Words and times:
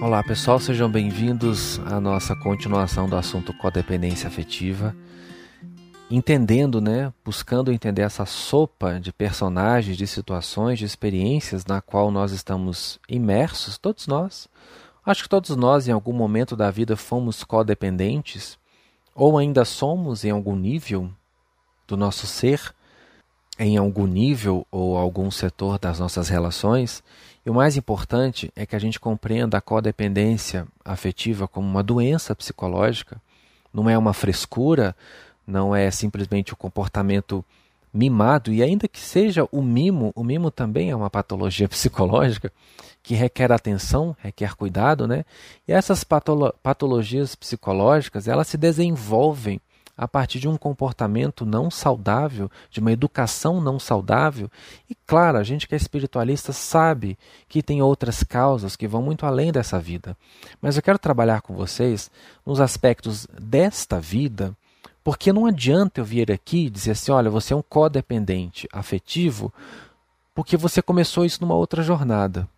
Olá 0.00 0.24
pessoal, 0.24 0.58
sejam 0.58 0.90
bem-vindos 0.90 1.78
à 1.80 2.00
nossa 2.00 2.34
continuação 2.34 3.06
do 3.06 3.16
assunto 3.16 3.52
codependência 3.52 4.28
afetiva. 4.28 4.96
Entendendo, 6.10 6.80
né, 6.80 7.12
buscando 7.22 7.70
entender 7.70 8.00
essa 8.00 8.24
sopa 8.24 8.98
de 8.98 9.12
personagens, 9.12 9.98
de 9.98 10.06
situações, 10.06 10.78
de 10.78 10.86
experiências 10.86 11.66
na 11.66 11.82
qual 11.82 12.10
nós 12.10 12.32
estamos 12.32 12.98
imersos, 13.10 13.76
todos 13.76 14.06
nós. 14.06 14.48
Acho 15.04 15.24
que 15.24 15.28
todos 15.28 15.54
nós 15.54 15.86
em 15.86 15.92
algum 15.92 16.14
momento 16.14 16.56
da 16.56 16.70
vida 16.70 16.96
fomos 16.96 17.44
codependentes 17.44 18.58
ou 19.14 19.36
ainda 19.36 19.66
somos 19.66 20.24
em 20.24 20.30
algum 20.30 20.56
nível 20.56 21.10
do 21.86 21.94
nosso 21.94 22.26
ser, 22.26 22.74
em 23.58 23.76
algum 23.76 24.06
nível 24.06 24.66
ou 24.72 24.96
algum 24.96 25.30
setor 25.30 25.78
das 25.78 25.98
nossas 25.98 26.30
relações. 26.30 27.04
E 27.44 27.50
o 27.50 27.54
mais 27.54 27.76
importante 27.76 28.52
é 28.54 28.66
que 28.66 28.76
a 28.76 28.78
gente 28.78 29.00
compreenda 29.00 29.56
a 29.56 29.60
codependência 29.60 30.66
afetiva 30.84 31.48
como 31.48 31.66
uma 31.66 31.82
doença 31.82 32.34
psicológica, 32.34 33.20
não 33.72 33.88
é 33.88 33.96
uma 33.96 34.12
frescura, 34.12 34.94
não 35.46 35.74
é 35.74 35.90
simplesmente 35.90 36.52
o 36.52 36.56
comportamento 36.56 37.44
mimado, 37.92 38.52
e 38.52 38.62
ainda 38.62 38.86
que 38.86 39.00
seja 39.00 39.48
o 39.50 39.62
mimo, 39.62 40.12
o 40.14 40.22
mimo 40.22 40.50
também 40.50 40.90
é 40.90 40.96
uma 40.96 41.10
patologia 41.10 41.66
psicológica 41.68 42.52
que 43.02 43.14
requer 43.14 43.50
atenção, 43.50 44.14
requer 44.20 44.54
cuidado, 44.54 45.08
né? 45.08 45.24
E 45.66 45.72
essas 45.72 46.04
patolo 46.04 46.54
patologias 46.62 47.34
psicológicas, 47.34 48.28
elas 48.28 48.46
se 48.46 48.56
desenvolvem 48.56 49.60
a 50.00 50.08
partir 50.08 50.40
de 50.40 50.48
um 50.48 50.56
comportamento 50.56 51.44
não 51.44 51.70
saudável, 51.70 52.50
de 52.70 52.80
uma 52.80 52.90
educação 52.90 53.60
não 53.60 53.78
saudável. 53.78 54.50
E 54.88 54.94
claro, 54.94 55.36
a 55.36 55.42
gente 55.42 55.68
que 55.68 55.74
é 55.74 55.76
espiritualista 55.76 56.54
sabe 56.54 57.18
que 57.46 57.62
tem 57.62 57.82
outras 57.82 58.24
causas 58.24 58.76
que 58.76 58.88
vão 58.88 59.02
muito 59.02 59.26
além 59.26 59.52
dessa 59.52 59.78
vida. 59.78 60.16
Mas 60.58 60.74
eu 60.74 60.82
quero 60.82 60.98
trabalhar 60.98 61.42
com 61.42 61.54
vocês 61.54 62.10
nos 62.46 62.62
aspectos 62.62 63.26
desta 63.38 64.00
vida, 64.00 64.56
porque 65.04 65.34
não 65.34 65.44
adianta 65.44 66.00
eu 66.00 66.04
vir 66.04 66.32
aqui 66.32 66.64
e 66.64 66.70
dizer 66.70 66.92
assim: 66.92 67.12
olha, 67.12 67.28
você 67.28 67.52
é 67.52 67.56
um 67.56 67.62
codependente 67.62 68.66
afetivo, 68.72 69.52
porque 70.34 70.56
você 70.56 70.80
começou 70.80 71.26
isso 71.26 71.42
numa 71.42 71.54
outra 71.54 71.82
jornada. 71.82 72.48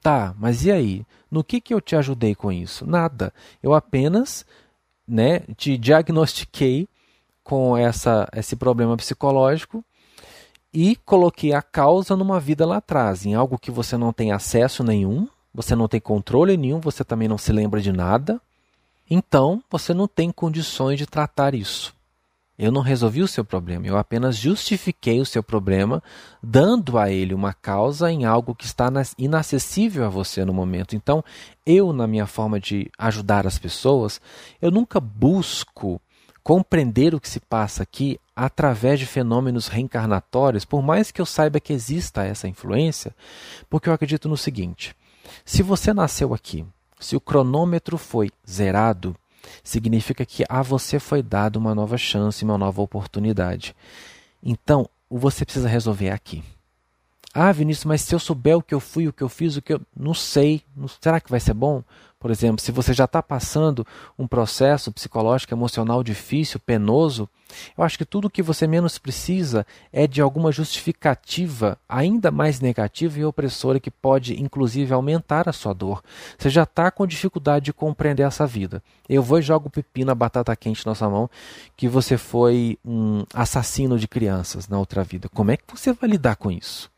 Tá, 0.00 0.32
mas 0.38 0.64
e 0.64 0.70
aí? 0.70 1.04
No 1.28 1.42
que, 1.42 1.60
que 1.60 1.74
eu 1.74 1.80
te 1.80 1.96
ajudei 1.96 2.36
com 2.36 2.52
isso? 2.52 2.86
Nada. 2.86 3.32
Eu 3.60 3.74
apenas 3.74 4.46
né, 5.12 5.40
te 5.58 5.76
diagnostiquei 5.76 6.88
com 7.44 7.76
essa, 7.76 8.26
esse 8.34 8.56
problema 8.56 8.96
psicológico 8.96 9.84
e 10.72 10.96
coloquei 11.04 11.52
a 11.52 11.60
causa 11.60 12.16
numa 12.16 12.40
vida 12.40 12.64
lá 12.64 12.78
atrás, 12.78 13.26
em 13.26 13.34
algo 13.34 13.58
que 13.58 13.70
você 13.70 13.94
não 13.98 14.10
tem 14.10 14.32
acesso 14.32 14.82
nenhum, 14.82 15.28
você 15.52 15.76
não 15.76 15.86
tem 15.86 16.00
controle 16.00 16.56
nenhum, 16.56 16.80
você 16.80 17.04
também 17.04 17.28
não 17.28 17.36
se 17.36 17.52
lembra 17.52 17.78
de 17.78 17.92
nada. 17.92 18.40
Então, 19.10 19.62
você 19.70 19.92
não 19.92 20.08
tem 20.08 20.32
condições 20.32 20.96
de 20.96 21.06
tratar 21.06 21.54
isso. 21.54 21.94
Eu 22.62 22.70
não 22.70 22.80
resolvi 22.80 23.20
o 23.20 23.26
seu 23.26 23.44
problema, 23.44 23.88
eu 23.88 23.98
apenas 23.98 24.36
justifiquei 24.36 25.20
o 25.20 25.26
seu 25.26 25.42
problema, 25.42 26.00
dando 26.40 26.96
a 26.96 27.10
ele 27.10 27.34
uma 27.34 27.52
causa 27.52 28.08
em 28.08 28.24
algo 28.24 28.54
que 28.54 28.64
está 28.64 28.86
inacessível 29.18 30.06
a 30.06 30.08
você 30.08 30.44
no 30.44 30.54
momento. 30.54 30.94
Então, 30.94 31.24
eu, 31.66 31.92
na 31.92 32.06
minha 32.06 32.24
forma 32.24 32.60
de 32.60 32.88
ajudar 32.96 33.48
as 33.48 33.58
pessoas, 33.58 34.20
eu 34.60 34.70
nunca 34.70 35.00
busco 35.00 36.00
compreender 36.44 37.16
o 37.16 37.20
que 37.20 37.28
se 37.28 37.40
passa 37.40 37.82
aqui 37.82 38.16
através 38.34 39.00
de 39.00 39.06
fenômenos 39.06 39.66
reencarnatórios, 39.66 40.64
por 40.64 40.82
mais 40.82 41.10
que 41.10 41.20
eu 41.20 41.26
saiba 41.26 41.58
que 41.58 41.72
exista 41.72 42.24
essa 42.24 42.46
influência, 42.46 43.12
porque 43.68 43.88
eu 43.88 43.92
acredito 43.92 44.28
no 44.28 44.36
seguinte: 44.36 44.94
se 45.44 45.64
você 45.64 45.92
nasceu 45.92 46.32
aqui, 46.32 46.64
se 47.00 47.16
o 47.16 47.20
cronômetro 47.20 47.98
foi 47.98 48.30
zerado, 48.48 49.16
significa 49.62 50.24
que 50.24 50.44
a 50.48 50.62
você 50.62 50.98
foi 50.98 51.22
dada 51.22 51.58
uma 51.58 51.74
nova 51.74 51.96
chance, 51.96 52.44
uma 52.44 52.58
nova 52.58 52.80
oportunidade. 52.82 53.74
Então, 54.42 54.88
você 55.10 55.44
precisa 55.44 55.68
resolver 55.68 56.10
aqui. 56.10 56.42
Ah, 57.34 57.50
Vinícius, 57.50 57.86
mas 57.86 58.02
se 58.02 58.14
eu 58.14 58.18
souber 58.18 58.58
o 58.58 58.62
que 58.62 58.74
eu 58.74 58.80
fui, 58.80 59.08
o 59.08 59.12
que 59.12 59.22
eu 59.22 59.28
fiz, 59.28 59.56
o 59.56 59.62
que 59.62 59.72
eu. 59.72 59.80
Não 59.96 60.12
sei. 60.12 60.62
Será 61.00 61.18
que 61.18 61.30
vai 61.30 61.40
ser 61.40 61.54
bom? 61.54 61.82
Por 62.22 62.30
exemplo, 62.30 62.62
se 62.62 62.70
você 62.70 62.92
já 62.92 63.06
está 63.06 63.20
passando 63.20 63.84
um 64.16 64.28
processo 64.28 64.92
psicológico, 64.92 65.52
emocional 65.52 66.04
difícil, 66.04 66.60
penoso, 66.60 67.28
eu 67.76 67.82
acho 67.82 67.98
que 67.98 68.04
tudo 68.04 68.30
que 68.30 68.40
você 68.40 68.64
menos 68.64 68.96
precisa 68.96 69.66
é 69.92 70.06
de 70.06 70.22
alguma 70.22 70.52
justificativa 70.52 71.76
ainda 71.88 72.30
mais 72.30 72.60
negativa 72.60 73.18
e 73.18 73.24
opressora 73.24 73.80
que 73.80 73.90
pode, 73.90 74.40
inclusive, 74.40 74.94
aumentar 74.94 75.48
a 75.48 75.52
sua 75.52 75.72
dor. 75.72 76.00
Você 76.38 76.48
já 76.48 76.62
está 76.62 76.92
com 76.92 77.08
dificuldade 77.08 77.64
de 77.64 77.72
compreender 77.72 78.22
essa 78.22 78.46
vida. 78.46 78.80
Eu 79.08 79.20
vou 79.20 79.40
e 79.40 79.42
jogo 79.42 79.68
pepino, 79.68 80.12
a 80.12 80.14
batata 80.14 80.54
quente 80.54 80.86
na 80.86 80.94
sua 80.94 81.10
mão, 81.10 81.28
que 81.76 81.88
você 81.88 82.16
foi 82.16 82.78
um 82.84 83.24
assassino 83.34 83.98
de 83.98 84.06
crianças 84.06 84.68
na 84.68 84.78
outra 84.78 85.02
vida. 85.02 85.28
Como 85.28 85.50
é 85.50 85.56
que 85.56 85.64
você 85.68 85.92
vai 85.92 86.08
lidar 86.08 86.36
com 86.36 86.52
isso? 86.52 86.91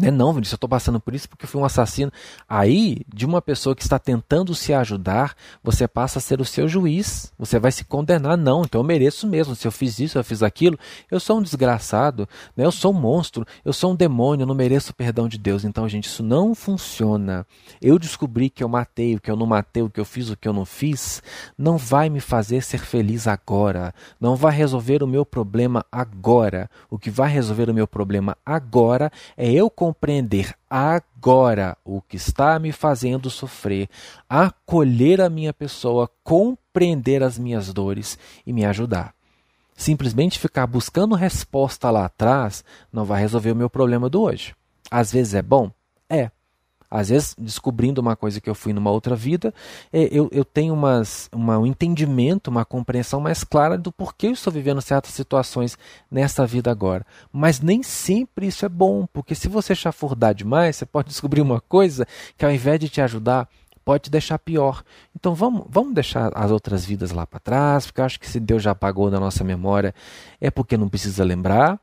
Né? 0.00 0.10
Não, 0.10 0.32
Vinícius, 0.32 0.52
eu 0.52 0.56
estou 0.56 0.68
passando 0.68 0.98
por 0.98 1.14
isso 1.14 1.28
porque 1.28 1.46
fui 1.46 1.60
um 1.60 1.64
assassino. 1.64 2.10
Aí, 2.48 3.02
de 3.06 3.26
uma 3.26 3.42
pessoa 3.42 3.76
que 3.76 3.82
está 3.82 3.98
tentando 3.98 4.54
se 4.54 4.72
ajudar, 4.72 5.34
você 5.62 5.86
passa 5.86 6.18
a 6.18 6.22
ser 6.22 6.40
o 6.40 6.44
seu 6.44 6.66
juiz. 6.66 7.30
Você 7.38 7.58
vai 7.58 7.70
se 7.70 7.84
condenar. 7.84 8.38
Não, 8.38 8.62
então 8.62 8.80
eu 8.80 8.84
mereço 8.84 9.26
mesmo. 9.26 9.54
Se 9.54 9.68
eu 9.68 9.72
fiz 9.72 9.98
isso, 9.98 10.16
eu 10.16 10.24
fiz 10.24 10.42
aquilo, 10.42 10.78
eu 11.10 11.20
sou 11.20 11.38
um 11.38 11.42
desgraçado, 11.42 12.26
né? 12.56 12.64
eu 12.64 12.72
sou 12.72 12.92
um 12.92 12.98
monstro, 12.98 13.44
eu 13.62 13.72
sou 13.74 13.92
um 13.92 13.94
demônio, 13.94 14.44
eu 14.44 14.46
não 14.46 14.54
mereço 14.54 14.92
o 14.92 14.94
perdão 14.94 15.28
de 15.28 15.36
Deus. 15.36 15.64
Então, 15.64 15.86
gente, 15.86 16.04
isso 16.04 16.22
não 16.22 16.54
funciona. 16.54 17.46
Eu 17.82 17.98
descobri 17.98 18.48
que 18.48 18.64
eu 18.64 18.68
matei, 18.68 19.16
o 19.16 19.20
que 19.20 19.30
eu 19.30 19.36
não 19.36 19.46
matei, 19.46 19.82
o 19.82 19.90
que 19.90 20.00
eu 20.00 20.04
fiz, 20.06 20.30
o 20.30 20.36
que 20.36 20.48
eu 20.48 20.52
não 20.52 20.64
fiz, 20.64 21.22
não 21.58 21.76
vai 21.76 22.08
me 22.08 22.20
fazer 22.20 22.62
ser 22.62 22.80
feliz 22.80 23.26
agora. 23.26 23.92
Não 24.18 24.34
vai 24.34 24.54
resolver 24.54 25.02
o 25.02 25.06
meu 25.06 25.26
problema 25.26 25.84
agora. 25.92 26.70
O 26.88 26.98
que 26.98 27.10
vai 27.10 27.30
resolver 27.30 27.68
o 27.68 27.74
meu 27.74 27.86
problema 27.86 28.36
agora 28.46 29.12
é 29.36 29.50
eu 29.50 29.68
compreender 29.90 30.54
agora 30.68 31.76
o 31.84 32.00
que 32.00 32.16
está 32.16 32.60
me 32.60 32.70
fazendo 32.70 33.28
sofrer, 33.28 33.88
acolher 34.28 35.20
a 35.20 35.28
minha 35.28 35.52
pessoa, 35.52 36.08
compreender 36.22 37.24
as 37.24 37.36
minhas 37.36 37.72
dores 37.72 38.16
e 38.46 38.52
me 38.52 38.64
ajudar. 38.64 39.12
Simplesmente 39.76 40.38
ficar 40.38 40.66
buscando 40.68 41.16
resposta 41.16 41.90
lá 41.90 42.04
atrás 42.04 42.62
não 42.92 43.04
vai 43.04 43.20
resolver 43.20 43.50
o 43.50 43.56
meu 43.56 43.68
problema 43.68 44.08
do 44.08 44.22
hoje. 44.22 44.54
Às 44.88 45.10
vezes 45.10 45.34
é 45.34 45.42
bom? 45.42 45.72
É. 46.08 46.30
Às 46.90 47.08
vezes, 47.08 47.36
descobrindo 47.38 48.00
uma 48.00 48.16
coisa 48.16 48.40
que 48.40 48.50
eu 48.50 48.54
fui 48.54 48.72
numa 48.72 48.90
outra 48.90 49.14
vida, 49.14 49.54
é, 49.92 50.08
eu, 50.10 50.28
eu 50.32 50.44
tenho 50.44 50.74
umas, 50.74 51.28
uma, 51.32 51.56
um 51.56 51.64
entendimento, 51.64 52.48
uma 52.48 52.64
compreensão 52.64 53.20
mais 53.20 53.44
clara 53.44 53.78
do 53.78 53.92
porquê 53.92 54.26
eu 54.26 54.32
estou 54.32 54.52
vivendo 54.52 54.80
certas 54.80 55.12
situações 55.12 55.78
nessa 56.10 56.44
vida 56.44 56.70
agora. 56.70 57.06
Mas 57.32 57.60
nem 57.60 57.82
sempre 57.82 58.48
isso 58.48 58.66
é 58.66 58.68
bom, 58.68 59.06
porque 59.12 59.36
se 59.36 59.48
você 59.48 59.74
chafurdar 59.74 60.34
demais, 60.34 60.76
você 60.76 60.86
pode 60.86 61.08
descobrir 61.10 61.40
uma 61.40 61.60
coisa 61.60 62.06
que 62.36 62.44
ao 62.44 62.50
invés 62.50 62.80
de 62.80 62.88
te 62.88 63.00
ajudar, 63.00 63.48
pode 63.84 64.04
te 64.04 64.10
deixar 64.10 64.38
pior. 64.38 64.82
Então 65.14 65.34
vamos, 65.34 65.66
vamos 65.68 65.94
deixar 65.94 66.32
as 66.34 66.50
outras 66.50 66.84
vidas 66.84 67.12
lá 67.12 67.26
para 67.26 67.38
trás, 67.38 67.86
porque 67.86 68.00
eu 68.00 68.04
acho 68.04 68.18
que 68.18 68.28
se 68.28 68.40
Deus 68.40 68.62
já 68.62 68.72
apagou 68.72 69.10
da 69.10 69.20
nossa 69.20 69.44
memória, 69.44 69.94
é 70.40 70.50
porque 70.50 70.76
não 70.76 70.88
precisa 70.88 71.22
lembrar. 71.24 71.78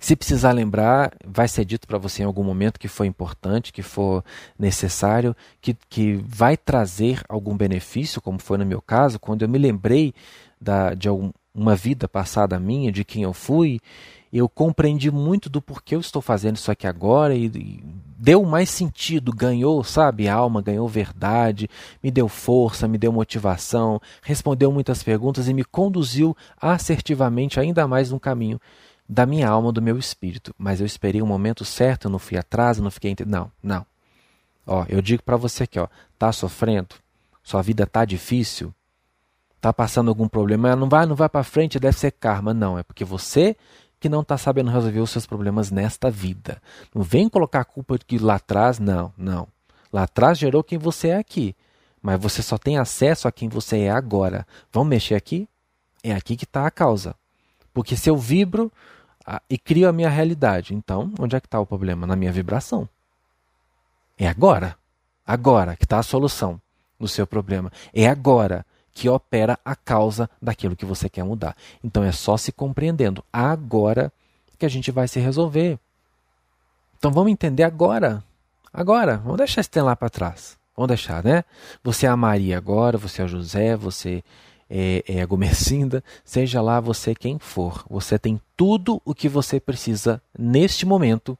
Se 0.00 0.16
precisar 0.16 0.52
lembrar, 0.52 1.12
vai 1.26 1.46
ser 1.46 1.62
dito 1.66 1.86
para 1.86 1.98
você 1.98 2.22
em 2.22 2.26
algum 2.26 2.42
momento 2.42 2.80
que 2.80 2.88
foi 2.88 3.06
importante, 3.06 3.70
que 3.70 3.82
for 3.82 4.24
necessário, 4.58 5.36
que, 5.60 5.76
que 5.90 6.14
vai 6.26 6.56
trazer 6.56 7.22
algum 7.28 7.54
benefício, 7.54 8.22
como 8.22 8.38
foi 8.40 8.56
no 8.56 8.64
meu 8.64 8.80
caso, 8.80 9.20
quando 9.20 9.42
eu 9.42 9.48
me 9.48 9.58
lembrei 9.58 10.14
da, 10.58 10.94
de 10.94 11.06
algum, 11.06 11.30
uma 11.54 11.76
vida 11.76 12.08
passada 12.08 12.58
minha, 12.58 12.90
de 12.90 13.04
quem 13.04 13.24
eu 13.24 13.34
fui, 13.34 13.78
eu 14.32 14.48
compreendi 14.48 15.10
muito 15.10 15.50
do 15.50 15.60
porquê 15.60 15.96
eu 15.96 16.00
estou 16.00 16.22
fazendo 16.22 16.56
isso 16.56 16.70
aqui 16.70 16.86
agora 16.86 17.34
e, 17.34 17.46
e 17.46 17.84
deu 18.16 18.42
mais 18.44 18.70
sentido, 18.70 19.30
ganhou, 19.32 19.84
sabe, 19.84 20.28
alma, 20.28 20.62
ganhou 20.62 20.88
verdade, 20.88 21.68
me 22.02 22.10
deu 22.10 22.26
força, 22.26 22.88
me 22.88 22.96
deu 22.96 23.12
motivação, 23.12 24.00
respondeu 24.22 24.72
muitas 24.72 25.02
perguntas 25.02 25.46
e 25.46 25.52
me 25.52 25.64
conduziu 25.64 26.34
assertivamente 26.58 27.60
ainda 27.60 27.86
mais 27.86 28.10
no 28.10 28.18
caminho 28.18 28.58
da 29.10 29.26
minha 29.26 29.48
alma, 29.48 29.72
do 29.72 29.82
meu 29.82 29.98
espírito. 29.98 30.54
Mas 30.56 30.78
eu 30.78 30.86
esperei 30.86 31.20
o 31.20 31.24
um 31.24 31.28
momento 31.28 31.64
certo, 31.64 32.04
eu 32.06 32.10
não 32.10 32.18
fui 32.18 32.38
atrás, 32.38 32.78
eu 32.78 32.84
não 32.84 32.92
fiquei. 32.92 33.16
Não, 33.26 33.50
não. 33.60 33.84
Ó, 34.64 34.84
eu 34.88 35.02
digo 35.02 35.22
para 35.24 35.36
você 35.36 35.64
aqui, 35.64 35.80
ó, 35.80 35.88
tá 36.16 36.30
sofrendo, 36.30 36.94
sua 37.42 37.60
vida 37.60 37.86
tá 37.86 38.04
difícil, 38.04 38.72
tá 39.60 39.72
passando 39.72 40.08
algum 40.08 40.28
problema, 40.28 40.76
não 40.76 40.88
vai, 40.88 41.06
não 41.06 41.16
vai 41.16 41.28
para 41.28 41.42
frente, 41.42 41.80
deve 41.80 41.98
ser 41.98 42.12
karma, 42.12 42.54
não, 42.54 42.78
é 42.78 42.84
porque 42.84 43.04
você 43.04 43.56
que 43.98 44.08
não 44.08 44.20
está 44.20 44.38
sabendo 44.38 44.70
resolver 44.70 45.00
os 45.00 45.10
seus 45.10 45.26
problemas 45.26 45.70
nesta 45.70 46.08
vida. 46.08 46.62
Não 46.94 47.02
vem 47.02 47.28
colocar 47.28 47.60
a 47.60 47.64
culpa 47.64 47.98
de 47.98 48.04
que 48.04 48.18
lá 48.18 48.36
atrás, 48.36 48.78
não, 48.78 49.12
não. 49.16 49.48
Lá 49.92 50.04
atrás 50.04 50.38
gerou 50.38 50.62
quem 50.62 50.78
você 50.78 51.08
é 51.08 51.16
aqui, 51.16 51.56
mas 52.00 52.20
você 52.20 52.42
só 52.42 52.56
tem 52.56 52.78
acesso 52.78 53.26
a 53.26 53.32
quem 53.32 53.48
você 53.48 53.80
é 53.80 53.90
agora. 53.90 54.46
Vamos 54.72 54.88
mexer 54.88 55.16
aqui? 55.16 55.48
É 56.02 56.12
aqui 56.12 56.36
que 56.36 56.44
está 56.44 56.64
a 56.64 56.70
causa. 56.70 57.14
Porque 57.74 57.96
se 57.96 58.08
eu 58.08 58.16
vibro, 58.16 58.70
e 59.48 59.58
crio 59.58 59.88
a 59.88 59.92
minha 59.92 60.08
realidade. 60.08 60.74
Então, 60.74 61.12
onde 61.18 61.36
é 61.36 61.40
que 61.40 61.46
está 61.46 61.60
o 61.60 61.66
problema? 61.66 62.06
Na 62.06 62.16
minha 62.16 62.32
vibração. 62.32 62.88
É 64.18 64.28
agora. 64.28 64.76
Agora 65.26 65.76
que 65.76 65.84
está 65.84 65.98
a 65.98 66.02
solução 66.02 66.60
no 66.98 67.06
seu 67.06 67.26
problema. 67.26 67.70
É 67.94 68.08
agora 68.08 68.64
que 68.92 69.08
opera 69.08 69.58
a 69.64 69.74
causa 69.74 70.28
daquilo 70.42 70.76
que 70.76 70.84
você 70.84 71.08
quer 71.08 71.24
mudar. 71.24 71.56
Então 71.82 72.02
é 72.02 72.12
só 72.12 72.36
se 72.36 72.52
compreendendo 72.52 73.24
agora 73.32 74.12
que 74.58 74.66
a 74.66 74.68
gente 74.68 74.90
vai 74.90 75.08
se 75.08 75.20
resolver. 75.20 75.78
Então 76.98 77.10
vamos 77.10 77.32
entender 77.32 77.62
agora. 77.62 78.22
Agora, 78.72 79.16
vamos 79.16 79.38
deixar 79.38 79.60
esse 79.60 79.70
tempo 79.70 79.86
lá 79.86 79.96
para 79.96 80.10
trás. 80.10 80.58
Vamos 80.76 80.88
deixar, 80.88 81.24
né? 81.24 81.44
Você 81.82 82.06
é 82.06 82.08
a 82.08 82.16
Maria 82.16 82.58
agora, 82.58 82.98
você 82.98 83.22
é 83.22 83.24
o 83.24 83.28
José, 83.28 83.74
você 83.76 84.22
é, 84.70 85.02
é 85.06 85.26
Gomercinda, 85.26 86.02
seja 86.24 86.62
lá 86.62 86.78
você 86.78 87.14
quem 87.14 87.38
for. 87.38 87.84
Você 87.90 88.18
tem 88.18 88.40
tudo 88.56 89.02
o 89.04 89.12
que 89.12 89.28
você 89.28 89.58
precisa 89.58 90.22
neste 90.38 90.86
momento 90.86 91.36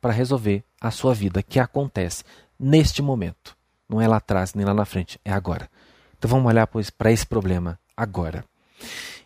para 0.00 0.12
resolver 0.12 0.62
a 0.78 0.90
sua 0.90 1.14
vida, 1.14 1.42
que 1.42 1.58
acontece 1.58 2.22
neste 2.60 3.00
momento. 3.00 3.56
Não 3.88 4.00
é 4.00 4.06
lá 4.06 4.18
atrás, 4.18 4.52
nem 4.52 4.66
lá 4.66 4.74
na 4.74 4.84
frente, 4.84 5.18
é 5.24 5.32
agora. 5.32 5.70
Então 6.18 6.28
vamos 6.28 6.46
olhar 6.46 6.66
para 6.66 7.10
esse 7.10 7.26
problema 7.26 7.78
agora. 7.96 8.44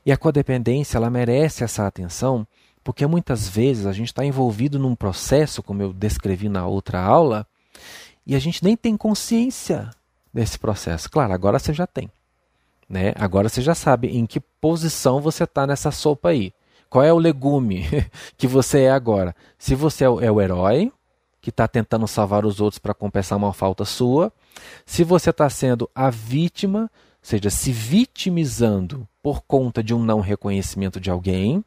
E 0.07 0.13
a 0.13 0.17
codependência, 0.17 0.97
ela 0.97 1.11
merece 1.11 1.65
essa 1.65 1.87
atenção, 1.87 2.47
porque 2.85 3.07
muitas 3.07 3.49
vezes 3.49 3.85
a 3.85 3.93
gente 3.93 4.09
está 4.09 4.25
envolvido 4.25 4.79
num 4.79 4.95
processo, 4.95 5.63
como 5.63 5.83
eu 5.83 5.93
descrevi 5.93 6.49
na 6.49 6.67
outra 6.67 7.01
aula, 7.01 7.47
e 8.27 8.35
a 8.35 8.39
gente 8.39 8.63
nem 8.63 8.77
tem 8.77 8.97
consciência 8.97 9.91
desse 10.33 10.59
processo. 10.59 11.11
Claro, 11.11 11.33
agora 11.33 11.59
você 11.59 11.75
já 11.75 11.87
tem. 11.87 12.11
Né? 12.91 13.13
Agora 13.15 13.49
você 13.49 13.63
já 13.63 13.73
sabe 13.73 14.09
em 14.09 14.27
que 14.27 14.41
posição 14.41 15.21
você 15.21 15.45
está 15.45 15.65
nessa 15.65 15.93
sopa 15.93 16.31
aí. 16.31 16.53
Qual 16.89 17.05
é 17.05 17.13
o 17.13 17.19
legume 17.19 17.87
que 18.37 18.49
você 18.49 18.81
é 18.81 18.91
agora? 18.91 19.35
Se 19.57 19.77
você 19.77 20.03
é 20.03 20.09
o, 20.09 20.21
é 20.21 20.45
herói, 20.45 20.93
que 21.41 21.51
está 21.51 21.69
tentando 21.69 22.09
salvar 22.09 22.45
os 22.45 22.61
outros 22.61 22.81
para 22.81 22.93
compensar 22.93 23.39
uma 23.39 23.53
falta 23.53 23.85
sua, 23.85 24.33
se 24.85 25.05
você 25.05 25.31
está 25.31 25.49
sendo 25.49 25.89
a 25.95 26.11
vítima, 26.11 26.81
ou 26.83 26.89
seja, 27.23 27.49
se 27.49 27.71
vitimizando 27.71 29.07
por 29.23 29.43
conta 29.43 29.85
de 29.85 29.95
um 29.95 30.03
não 30.03 30.19
reconhecimento 30.19 30.99
de 30.99 31.11
alguém, 31.11 31.65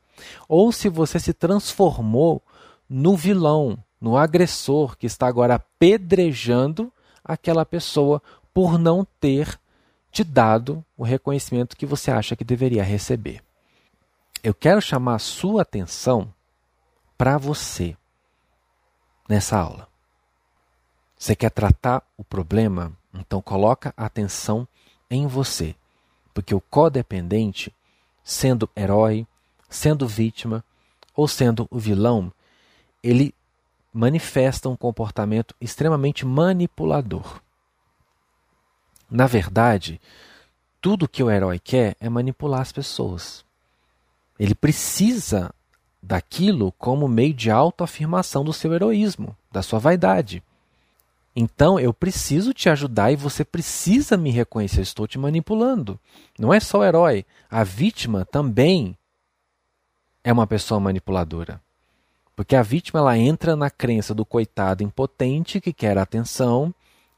ou 0.50 0.74
se 0.74 0.90
você 0.90 1.22
se 1.22 1.31
transformou 1.31 2.42
no 2.90 3.16
vilão, 3.16 3.78
no 4.00 4.18
agressor 4.18 4.98
que 4.98 5.08
está 5.08 5.25
agora 5.25 5.56
apedrejando 5.56 6.92
aquela 7.24 7.66
pessoa 7.66 8.22
por 8.54 8.78
não 8.78 9.08
ter 9.22 9.58
te 10.13 10.24
dado 10.24 10.86
o 10.95 11.04
reconhecimento 11.04 11.75
que 11.75 11.88
você 11.88 12.12
acha 12.12 12.36
que 12.36 12.44
deveria 12.44 12.83
receber. 12.83 13.44
Eu 14.44 14.54
quero 14.54 14.80
chamar 14.80 15.15
a 15.15 15.19
sua 15.19 15.63
atenção 15.63 16.31
para 17.18 17.36
você 17.39 17.98
nessa 19.27 19.57
aula. 19.57 19.89
Você 21.18 21.36
quer 21.36 21.50
tratar 21.50 22.04
o 22.15 22.24
problema? 22.24 22.95
Então 23.12 23.42
coloca 23.42 23.92
a 23.98 24.06
atenção 24.06 24.68
em 25.10 25.25
você. 25.25 25.75
Porque 26.31 26.54
o 26.54 26.62
codependente, 26.62 27.74
sendo 28.24 28.69
herói, 28.75 29.25
sendo 29.68 30.07
vítima 30.07 30.63
ou 31.15 31.27
sendo 31.27 31.68
o 31.71 31.80
vilão, 31.80 32.31
ele 33.01 33.33
manifesta 33.92 34.69
um 34.69 34.75
comportamento 34.75 35.56
extremamente 35.60 36.24
manipulador. 36.24 37.42
Na 39.13 39.27
verdade, 39.27 40.01
tudo 40.81 41.07
que 41.07 41.21
o 41.21 41.30
herói 41.30 41.60
quer 41.60 41.95
é 42.00 42.10
manipular 42.10 42.62
as 42.62 42.71
pessoas. 42.71 43.45
Ele 44.39 44.56
precisa 44.56 45.54
daquilo 46.01 46.71
como 46.71 47.07
meio 47.07 47.31
de 47.31 47.51
autoafirmação 47.51 48.44
do 48.44 48.51
seu 48.51 48.74
heroísmo, 48.74 49.38
da 49.51 49.62
sua 49.62 49.77
vaidade. 49.77 50.42
Então 51.36 51.80
eu 51.80 51.94
preciso 51.94 52.56
te 52.56 52.69
ajudar 52.69 53.12
e 53.12 53.15
você 53.15 53.45
precisa 53.45 54.18
me 54.18 54.31
reconhecer. 54.31 54.81
Estou 54.81 55.07
te 55.07 55.19
manipulando. 55.19 56.00
Não 56.39 56.51
é 56.51 56.60
só 56.60 56.80
o 56.80 56.83
herói. 56.83 57.24
A 57.51 57.63
vítima 57.63 58.25
também 58.25 58.98
é 60.24 60.33
uma 60.33 60.48
pessoa 60.48 60.80
manipuladora. 60.80 61.62
Porque 62.36 62.56
a 62.56 62.63
vítima 62.63 63.00
ela 63.00 63.15
entra 63.15 63.56
na 63.56 63.69
crença 63.69 64.12
do 64.12 64.25
coitado 64.25 64.81
impotente 64.81 65.62
que 65.62 65.71
quer 65.71 66.00
atenção, 66.00 66.74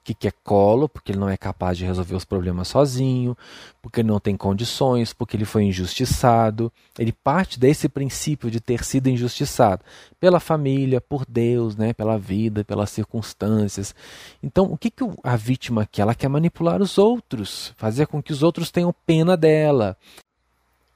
que 0.05 0.13
quer 0.13 0.33
colo, 0.43 0.87
porque 0.87 1.11
ele 1.11 1.19
não 1.19 1.27
é 1.27 1.35
capaz 1.35 1.79
de 1.79 1.83
resolver 1.83 2.15
os 2.15 2.23
problemas 2.23 2.67
sozinho, 2.67 3.35
porque 3.81 4.01
ele 4.01 4.07
não 4.07 4.19
tem 4.19 4.37
condições, 4.37 5.11
porque 5.11 5.35
ele 5.35 5.45
foi 5.45 5.63
injustiçado. 5.63 6.71
Ele 6.99 7.11
parte 7.11 7.59
desse 7.59 7.89
princípio 7.89 8.51
de 8.51 8.59
ter 8.59 8.83
sido 8.83 9.09
injustiçado 9.09 9.83
pela 10.19 10.39
família, 10.39 11.01
por 11.01 11.25
Deus, 11.27 11.75
né, 11.75 11.91
pela 11.91 12.19
vida, 12.19 12.63
pelas 12.63 12.91
circunstâncias. 12.91 13.95
Então, 14.43 14.65
o 14.71 14.77
que, 14.77 14.91
que 14.91 15.03
a 15.23 15.35
vítima 15.35 15.87
quer? 15.91 16.03
Ela 16.03 16.13
quer 16.13 16.27
manipular 16.27 16.83
os 16.83 16.99
outros, 16.99 17.73
fazer 17.75 18.05
com 18.05 18.21
que 18.21 18.31
os 18.31 18.43
outros 18.43 18.69
tenham 18.69 18.93
pena 19.07 19.35
dela, 19.35 19.97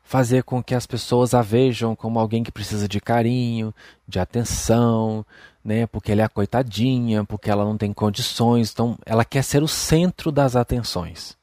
fazer 0.03 0.43
com 0.43 0.61
que 0.61 0.75
as 0.75 0.85
pessoas 0.85 1.33
a 1.33 1.41
vejam 1.41 1.95
como 1.95 2.19
alguém 2.19 2.43
que 2.43 2.51
precisa 2.51 2.87
de 2.87 3.01
carinho, 3.01 3.73
de 4.07 4.19
atenção, 4.19 5.25
né? 5.69 5.85
Porque 5.85 6.11
ela 6.11 6.21
é 6.21 6.25
a 6.25 6.29
coitadinha, 6.29 7.23
porque 7.23 7.47
ela 7.47 7.63
não 7.63 7.77
tem 7.77 7.93
condições, 7.93 8.71
então 8.71 8.97
ela 9.05 9.23
quer 9.23 9.43
ser 9.43 9.61
o 9.61 9.67
centro 9.67 10.31
das 10.31 10.55
atenções. 10.55 11.37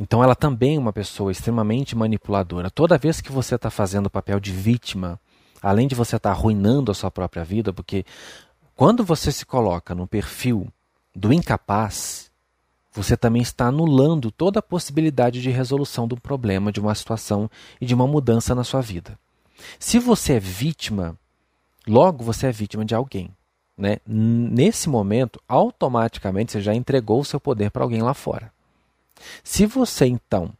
Então 0.00 0.24
ela 0.24 0.34
também 0.34 0.74
é 0.74 0.78
uma 0.78 0.92
pessoa 0.92 1.30
extremamente 1.30 1.94
manipuladora. 1.94 2.68
Toda 2.68 2.98
vez 2.98 3.20
que 3.20 3.30
você 3.30 3.54
está 3.54 3.70
fazendo 3.70 4.06
o 4.06 4.10
papel 4.10 4.40
de 4.40 4.50
vítima, 4.50 5.20
além 5.62 5.86
de 5.86 5.94
você 5.94 6.16
estar 6.16 6.30
tá 6.30 6.36
arruinando 6.36 6.90
a 6.90 6.94
sua 6.94 7.12
própria 7.12 7.44
vida, 7.44 7.72
porque 7.72 8.04
quando 8.74 9.04
você 9.04 9.30
se 9.30 9.46
coloca 9.46 9.94
no 9.94 10.08
perfil 10.08 10.66
do 11.14 11.32
incapaz, 11.32 12.32
você 12.92 13.16
também 13.16 13.42
está 13.42 13.66
anulando 13.66 14.32
toda 14.32 14.58
a 14.58 14.62
possibilidade 14.62 15.40
de 15.40 15.50
resolução 15.50 16.08
do 16.08 16.20
problema, 16.20 16.72
de 16.72 16.80
uma 16.80 16.94
situação 16.94 17.48
e 17.80 17.86
de 17.86 17.94
uma 17.94 18.06
mudança 18.06 18.52
na 18.52 18.64
sua 18.64 18.80
vida. 18.80 19.16
Se 19.78 20.00
você 20.00 20.34
é 20.34 20.40
vítima, 20.40 21.16
logo 21.88 22.22
você 22.22 22.48
é 22.48 22.52
vítima 22.52 22.84
de 22.84 22.94
alguém. 22.94 23.30
Né? 23.76 23.98
Nesse 24.06 24.88
momento, 24.88 25.40
automaticamente 25.48 26.52
você 26.52 26.60
já 26.60 26.74
entregou 26.74 27.20
o 27.20 27.24
seu 27.24 27.38
poder 27.40 27.70
para 27.70 27.82
alguém 27.84 28.02
lá 28.02 28.14
fora. 28.14 28.52
Se 29.42 29.66
você 29.66 30.06
então 30.06 30.50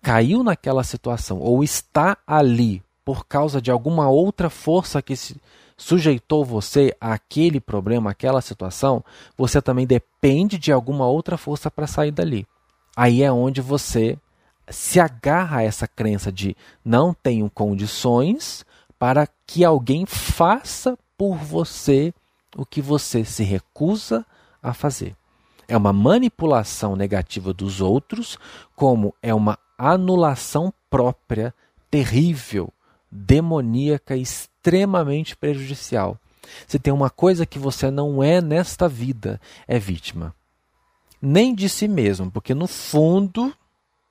caiu 0.00 0.42
naquela 0.42 0.82
situação 0.82 1.38
ou 1.38 1.62
está 1.62 2.16
ali 2.26 2.82
por 3.04 3.26
causa 3.26 3.60
de 3.60 3.70
alguma 3.70 4.08
outra 4.08 4.50
força 4.50 5.00
que 5.00 5.14
sujeitou 5.76 6.44
você 6.44 6.96
àquele 7.00 7.60
problema, 7.60 8.10
àquela 8.10 8.40
situação, 8.40 9.04
você 9.36 9.60
também 9.60 9.86
depende 9.86 10.58
de 10.58 10.72
alguma 10.72 11.06
outra 11.06 11.36
força 11.36 11.70
para 11.70 11.86
sair 11.86 12.10
dali. 12.10 12.46
Aí 12.96 13.22
é 13.22 13.32
onde 13.32 13.60
você 13.60 14.18
se 14.68 15.00
agarra 15.00 15.58
a 15.58 15.62
essa 15.62 15.88
crença 15.88 16.30
de 16.30 16.56
não 16.84 17.12
tenho 17.12 17.50
condições 17.50 18.64
para 19.02 19.26
que 19.44 19.64
alguém 19.64 20.06
faça 20.06 20.96
por 21.18 21.36
você 21.36 22.14
o 22.56 22.64
que 22.64 22.80
você 22.80 23.24
se 23.24 23.42
recusa 23.42 24.24
a 24.62 24.72
fazer. 24.72 25.16
É 25.66 25.76
uma 25.76 25.92
manipulação 25.92 26.94
negativa 26.94 27.52
dos 27.52 27.80
outros, 27.80 28.38
como 28.76 29.12
é 29.20 29.34
uma 29.34 29.58
anulação 29.76 30.72
própria 30.88 31.52
terrível, 31.90 32.72
demoníaca, 33.10 34.16
extremamente 34.16 35.34
prejudicial. 35.34 36.16
Se 36.68 36.78
tem 36.78 36.94
uma 36.94 37.10
coisa 37.10 37.44
que 37.44 37.58
você 37.58 37.90
não 37.90 38.22
é 38.22 38.40
nesta 38.40 38.88
vida, 38.88 39.40
é 39.66 39.80
vítima. 39.80 40.32
Nem 41.20 41.56
de 41.56 41.68
si 41.68 41.88
mesmo, 41.88 42.30
porque 42.30 42.54
no 42.54 42.68
fundo 42.68 43.52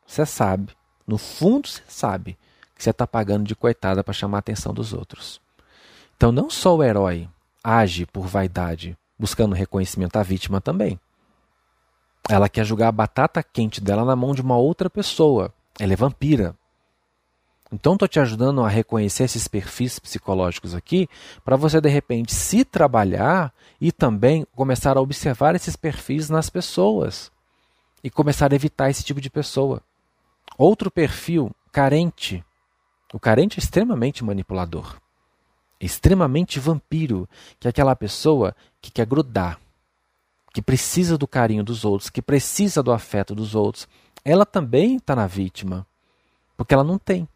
você 0.05 0.25
sabe, 0.25 0.73
no 1.07 1.17
fundo 1.17 1.69
você 1.69 1.81
sabe 1.87 2.37
que 2.81 2.85
você 2.85 2.89
está 2.89 3.05
pagando 3.05 3.45
de 3.45 3.55
coitada 3.55 4.03
para 4.03 4.11
chamar 4.11 4.37
a 4.37 4.39
atenção 4.39 4.73
dos 4.73 4.91
outros. 4.91 5.39
Então 6.17 6.31
não 6.31 6.49
só 6.49 6.75
o 6.75 6.83
herói 6.83 7.29
age 7.63 8.07
por 8.07 8.25
vaidade, 8.25 8.97
buscando 9.19 9.53
reconhecimento, 9.53 10.17
a 10.17 10.23
vítima 10.23 10.59
também. 10.59 10.99
Ela 12.27 12.49
quer 12.49 12.65
jogar 12.65 12.87
a 12.87 12.91
batata 12.91 13.43
quente 13.43 13.79
dela 13.79 14.03
na 14.03 14.15
mão 14.15 14.33
de 14.33 14.41
uma 14.41 14.57
outra 14.57 14.89
pessoa. 14.89 15.53
Ela 15.79 15.93
é 15.93 15.95
vampira. 15.95 16.55
Então, 17.71 17.93
estou 17.93 18.07
te 18.07 18.19
ajudando 18.19 18.63
a 18.63 18.67
reconhecer 18.67 19.25
esses 19.25 19.47
perfis 19.47 19.99
psicológicos 19.99 20.73
aqui, 20.73 21.07
para 21.45 21.55
você, 21.55 21.79
de 21.79 21.87
repente, 21.87 22.33
se 22.33 22.65
trabalhar 22.65 23.53
e 23.79 23.91
também 23.91 24.45
começar 24.55 24.97
a 24.97 25.01
observar 25.01 25.55
esses 25.55 25.75
perfis 25.75 26.29
nas 26.29 26.49
pessoas 26.49 27.31
e 28.03 28.09
começar 28.09 28.51
a 28.51 28.55
evitar 28.55 28.89
esse 28.89 29.03
tipo 29.03 29.21
de 29.21 29.29
pessoa. 29.29 29.81
Outro 30.57 30.89
perfil, 30.89 31.51
carente. 31.71 32.43
O 33.13 33.19
carente 33.19 33.59
é 33.59 33.61
extremamente 33.61 34.23
manipulador, 34.23 34.97
extremamente 35.79 36.59
vampiro, 36.59 37.27
que 37.59 37.67
é 37.67 37.69
aquela 37.69 37.95
pessoa 37.95 38.55
que 38.81 38.91
quer 38.91 39.05
grudar, 39.05 39.59
que 40.53 40.61
precisa 40.61 41.17
do 41.17 41.27
carinho 41.27 41.63
dos 41.63 41.83
outros, 41.83 42.09
que 42.09 42.21
precisa 42.21 42.81
do 42.81 42.91
afeto 42.91 43.35
dos 43.35 43.55
outros. 43.55 43.87
Ela 44.23 44.45
também 44.45 44.97
está 44.97 45.15
na 45.15 45.27
vítima, 45.27 45.85
porque 46.55 46.73
ela 46.73 46.83
não 46.83 46.97
tem 46.97 47.27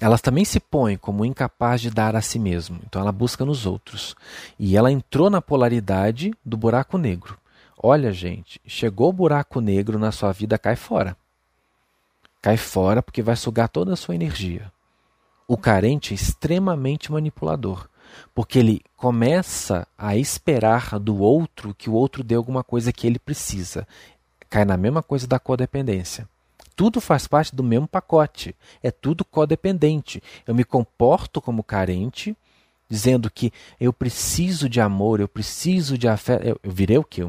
elas 0.00 0.20
também 0.20 0.44
se 0.44 0.58
põem 0.58 0.96
como 0.96 1.24
incapaz 1.24 1.80
de 1.80 1.88
dar 1.88 2.16
a 2.16 2.20
si 2.20 2.36
mesmo. 2.36 2.80
Então 2.84 3.00
ela 3.00 3.12
busca 3.12 3.44
nos 3.44 3.66
outros. 3.66 4.16
E 4.58 4.76
ela 4.76 4.90
entrou 4.90 5.30
na 5.30 5.40
polaridade 5.40 6.32
do 6.44 6.56
buraco 6.56 6.98
negro, 6.98 7.38
Olha, 7.84 8.12
gente, 8.12 8.60
chegou 8.64 9.08
o 9.08 9.12
buraco 9.12 9.60
negro 9.60 9.98
na 9.98 10.12
sua 10.12 10.30
vida, 10.30 10.56
cai 10.56 10.76
fora. 10.76 11.16
Cai 12.42 12.56
fora 12.56 13.00
porque 13.00 13.22
vai 13.22 13.36
sugar 13.36 13.68
toda 13.68 13.92
a 13.92 13.96
sua 13.96 14.16
energia. 14.16 14.72
O 15.46 15.56
carente 15.56 16.12
é 16.12 16.16
extremamente 16.16 17.12
manipulador, 17.12 17.88
porque 18.34 18.58
ele 18.58 18.82
começa 18.96 19.86
a 19.96 20.16
esperar 20.16 20.98
do 20.98 21.18
outro 21.20 21.72
que 21.72 21.88
o 21.88 21.92
outro 21.92 22.24
dê 22.24 22.34
alguma 22.34 22.64
coisa 22.64 22.92
que 22.92 23.06
ele 23.06 23.20
precisa. 23.20 23.86
Cai 24.50 24.64
na 24.64 24.76
mesma 24.76 25.04
coisa 25.04 25.24
da 25.24 25.38
codependência. 25.38 26.28
Tudo 26.74 27.00
faz 27.00 27.28
parte 27.28 27.54
do 27.54 27.62
mesmo 27.62 27.86
pacote. 27.86 28.56
É 28.82 28.90
tudo 28.90 29.24
codependente. 29.24 30.20
Eu 30.44 30.54
me 30.54 30.64
comporto 30.64 31.40
como 31.40 31.62
carente, 31.62 32.36
dizendo 32.88 33.30
que 33.30 33.52
eu 33.78 33.92
preciso 33.92 34.68
de 34.68 34.80
amor, 34.80 35.20
eu 35.20 35.28
preciso 35.28 35.96
de 35.96 36.08
afeto. 36.08 36.44
Eu, 36.44 36.58
eu 36.60 36.72
virei 36.72 36.98
o 36.98 37.04
quê? 37.04 37.22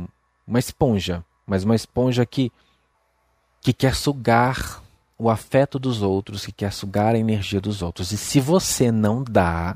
Uma 0.47 0.59
esponja. 0.59 1.23
Mas 1.45 1.63
uma 1.63 1.75
esponja 1.75 2.25
que, 2.25 2.51
que 3.61 3.73
quer 3.73 3.93
sugar 3.93 4.81
o 5.17 5.29
afeto 5.29 5.77
dos 5.79 6.01
outros, 6.01 6.45
que 6.45 6.51
quer 6.51 6.73
sugar 6.73 7.15
a 7.15 7.19
energia 7.19 7.61
dos 7.61 7.81
outros. 7.81 8.11
E 8.11 8.17
se 8.17 8.39
você 8.39 8.91
não 8.91 9.23
dá 9.23 9.75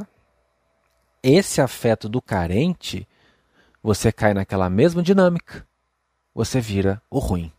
esse 1.22 1.62
afeto 1.62 2.10
do 2.10 2.22
carente, 2.22 3.08
você 3.82 4.12
cai 4.12 4.34
naquela 4.34 4.70
mesma 4.70 5.02
dinâmica. 5.02 5.66
Você 6.34 6.60
vira 6.60 7.02
o 7.10 7.20
ruim. 7.20 7.52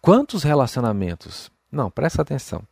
Quantos 0.00 0.42
relacionamentos? 0.42 1.50
Não, 1.70 1.90
presta 1.90 2.22
atenção. 2.22 2.62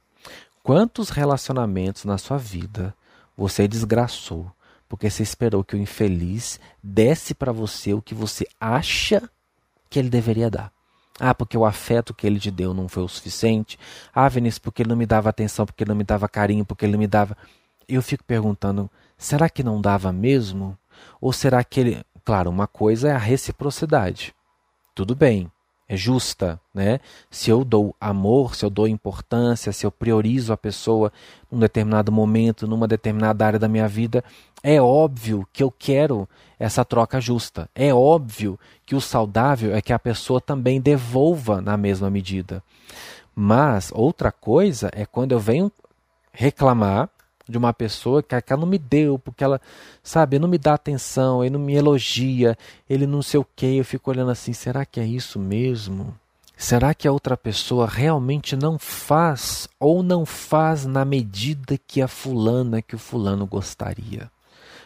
Quantos 0.63 1.11
relacionamentos 1.11 2.05
na 2.05 2.17
sua 2.17 2.39
vida 2.39 2.95
você 3.37 3.67
desgraçou 3.69 4.51
porque 4.89 5.11
você 5.11 5.23
esperou 5.23 5.65
que 5.65 5.75
o 5.75 5.79
infeliz 5.79 6.61
desse 6.83 7.35
para 7.35 7.53
você 7.53 7.93
o 7.93 8.01
que 8.01 8.15
você 8.15 8.47
acha 8.61 9.29
que 9.91 9.99
ele 9.99 10.09
deveria 10.09 10.51
dar? 10.51 10.73
Ah, 11.19 11.35
porque 11.35 11.57
o 11.57 11.65
afeto 11.65 12.13
que 12.13 12.27
ele 12.27 12.41
te 12.41 12.51
deu 12.51 12.75
não 12.75 12.89
foi 12.89 13.03
o 13.03 13.09
suficiente. 13.09 13.79
Ah, 14.13 14.29
Vinícius, 14.29 14.59
porque 14.59 14.83
ele 14.83 14.89
não 14.89 14.97
me 14.97 15.07
dava 15.07 15.31
atenção, 15.31 15.65
porque 15.65 15.85
ele 15.85 15.91
não 15.91 15.97
me 15.97 16.05
dava 16.05 16.29
carinho, 16.29 16.65
porque 16.65 16.85
ele 16.85 16.93
não 16.93 16.99
me 16.99 17.07
dava. 17.07 17.37
Eu 17.89 18.03
fico 18.03 18.25
perguntando: 18.25 18.91
será 19.17 19.49
que 19.49 19.63
não 19.63 19.81
dava 19.81 20.13
mesmo? 20.13 20.77
Ou 21.21 21.33
será 21.33 21.63
que 21.63 21.81
ele. 21.81 22.05
Claro, 22.25 22.51
uma 22.51 22.67
coisa 22.67 23.09
é 23.09 23.13
a 23.13 23.19
reciprocidade. 23.19 24.35
Tudo 24.95 25.15
bem 25.15 25.51
é 25.89 25.97
justa, 25.97 26.59
né? 26.73 26.99
Se 27.31 27.51
eu 27.51 27.65
dou 27.65 27.95
amor, 28.01 28.55
se 28.55 28.65
eu 28.65 28.71
dou 28.71 28.89
importância, 28.89 29.73
se 29.73 29.85
eu 29.85 29.91
priorizo 29.91 30.53
a 30.53 30.57
pessoa 30.57 31.13
num 31.51 31.59
determinado 31.59 32.11
momento, 32.11 32.67
numa 32.67 32.89
determinada 32.89 33.47
área 33.47 33.59
da 33.59 33.69
minha 33.69 33.87
vida, 33.87 34.25
é 34.63 34.81
óbvio 34.81 35.47
que 35.53 35.63
eu 35.63 35.71
quero 35.71 36.29
essa 36.59 36.85
troca 36.85 37.21
justa. 37.21 37.69
É 37.75 37.93
óbvio 37.93 38.59
que 38.87 38.95
o 38.95 39.01
saudável 39.01 39.75
é 39.75 39.83
que 39.83 39.93
a 39.93 39.99
pessoa 39.99 40.41
também 40.41 40.81
devolva 40.81 41.61
na 41.61 41.77
mesma 41.77 42.09
medida. 42.09 42.63
Mas 43.35 43.91
outra 43.95 44.33
coisa 44.33 44.91
é 44.93 45.05
quando 45.05 45.33
eu 45.33 45.41
venho 45.41 45.71
reclamar 46.33 47.11
de 47.49 47.59
uma 47.59 47.73
pessoa 47.73 48.23
que 48.23 48.35
ela 48.35 48.61
não 48.61 48.67
me 48.67 48.79
deu, 48.79 49.19
porque 49.19 49.45
ela, 49.45 49.61
sabe, 50.03 50.39
não 50.39 50.49
me 50.49 50.59
dá 50.59 50.75
atenção, 50.75 51.45
ele 51.45 51.53
não 51.53 51.61
me 51.61 51.75
elogia, 51.75 52.57
ele 52.89 53.07
não 53.07 53.23
sei 53.23 53.39
o 53.39 53.47
que, 53.57 53.77
eu 53.77 53.85
fico 53.85 54.11
olhando 54.11 54.31
assim, 54.31 54.53
será 54.53 54.85
que 54.85 54.99
é 54.99 55.05
isso 55.05 55.39
mesmo? 55.39 56.15
Será 56.57 56.95
que 56.95 57.07
a 57.07 57.13
outra 57.13 57.37
pessoa 57.37 57.87
realmente 57.87 58.57
não 58.57 58.79
faz 58.79 59.69
ou 59.79 60.03
não 60.03 60.25
faz 60.25 60.87
na 60.87 61.05
medida 61.05 61.79
que 61.87 62.01
a 62.01 62.09
fulana, 62.09 62.81
que 62.81 62.95
o 62.95 62.99
fulano 62.99 63.45
gostaria? 63.45 64.31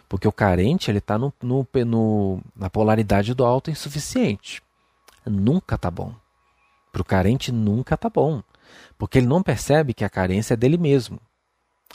Porque 0.09 0.27
o 0.27 0.33
carente 0.33 0.91
ele 0.91 0.99
está 0.99 1.19
no, 1.19 1.33
no, 1.43 1.67
no, 1.87 2.41
na 2.57 2.71
polaridade 2.71 3.35
do 3.35 3.45
alto 3.45 3.71
insuficiente. 3.71 4.63
Nunca 5.27 5.77
tá 5.77 5.91
bom. 5.91 6.15
Para 6.91 7.03
o 7.03 7.05
carente 7.05 7.53
nunca 7.53 7.97
tá 7.97 8.09
bom. 8.09 8.43
Porque 8.97 9.19
ele 9.19 9.27
não 9.27 9.43
percebe 9.43 9.93
que 9.93 10.05
a 10.05 10.11
carência 10.11 10.55
é 10.55 10.57
dele 10.57 10.79
mesmo. 10.79 11.21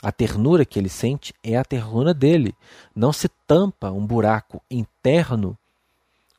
A 0.02 0.12
ternura 0.12 0.64
que 0.64 0.78
ele 0.78 0.88
sente 0.88 1.32
é 1.42 1.56
a 1.56 1.64
ternura 1.64 2.12
dele. 2.12 2.54
Não 2.94 3.12
se 3.12 3.28
tampa 3.46 3.90
um 3.90 4.06
buraco 4.06 4.62
interno 4.70 5.56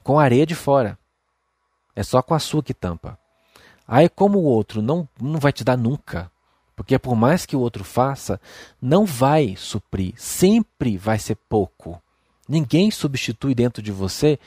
com 0.03 0.19
areia 0.19 0.45
de 0.45 0.53
fora. 0.53 0.97
É 1.95 2.03
só 2.03 2.21
com 2.21 2.33
a 2.33 2.39
sua 2.39 2.61
que 2.61 2.73
tampa. 2.73 3.17
Aí, 3.87 4.09
como 4.09 4.39
o 4.39 4.43
outro 4.43 4.81
não, 4.81 5.07
não 5.19 5.39
vai 5.39 5.51
te 5.51 5.63
dar 5.63 5.77
nunca, 5.77 6.31
porque 6.75 6.97
por 6.99 7.15
mais 7.15 7.45
que 7.45 7.55
o 7.55 7.59
outro 7.59 7.83
faça, 7.83 8.39
não 8.81 9.05
vai 9.05 9.55
suprir, 9.55 10.13
sempre 10.17 10.97
vai 10.97 11.19
ser 11.19 11.35
pouco. 11.47 12.01
Ninguém 12.47 12.91
substitui 12.91 13.55
dentro 13.55 13.81
de 13.81 13.91
você 13.91 14.39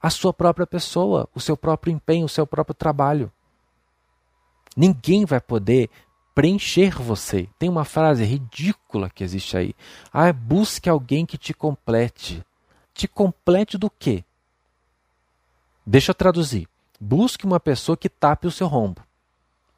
a 0.00 0.10
sua 0.10 0.32
própria 0.32 0.66
pessoa, 0.66 1.28
o 1.34 1.40
seu 1.40 1.56
próprio 1.56 1.92
empenho, 1.92 2.26
o 2.26 2.28
seu 2.28 2.46
próprio 2.46 2.74
trabalho. 2.74 3.30
Ninguém 4.76 5.24
vai 5.24 5.40
poder 5.40 5.88
preencher 6.34 7.00
você. 7.00 7.48
Tem 7.58 7.68
uma 7.68 7.84
frase 7.84 8.24
ridícula 8.24 9.08
que 9.08 9.22
existe 9.22 9.56
aí. 9.56 9.74
Ah, 10.12 10.32
busque 10.32 10.88
alguém 10.88 11.24
que 11.24 11.38
te 11.38 11.54
complete. 11.54 12.44
Te 12.92 13.06
complete 13.06 13.78
do 13.78 13.88
quê? 13.88 14.24
Deixa 15.86 16.10
eu 16.10 16.14
traduzir. 16.14 16.68
Busque 17.00 17.44
uma 17.44 17.60
pessoa 17.60 17.96
que 17.96 18.08
tape 18.08 18.46
o 18.46 18.50
seu 18.50 18.66
rombo. 18.66 19.02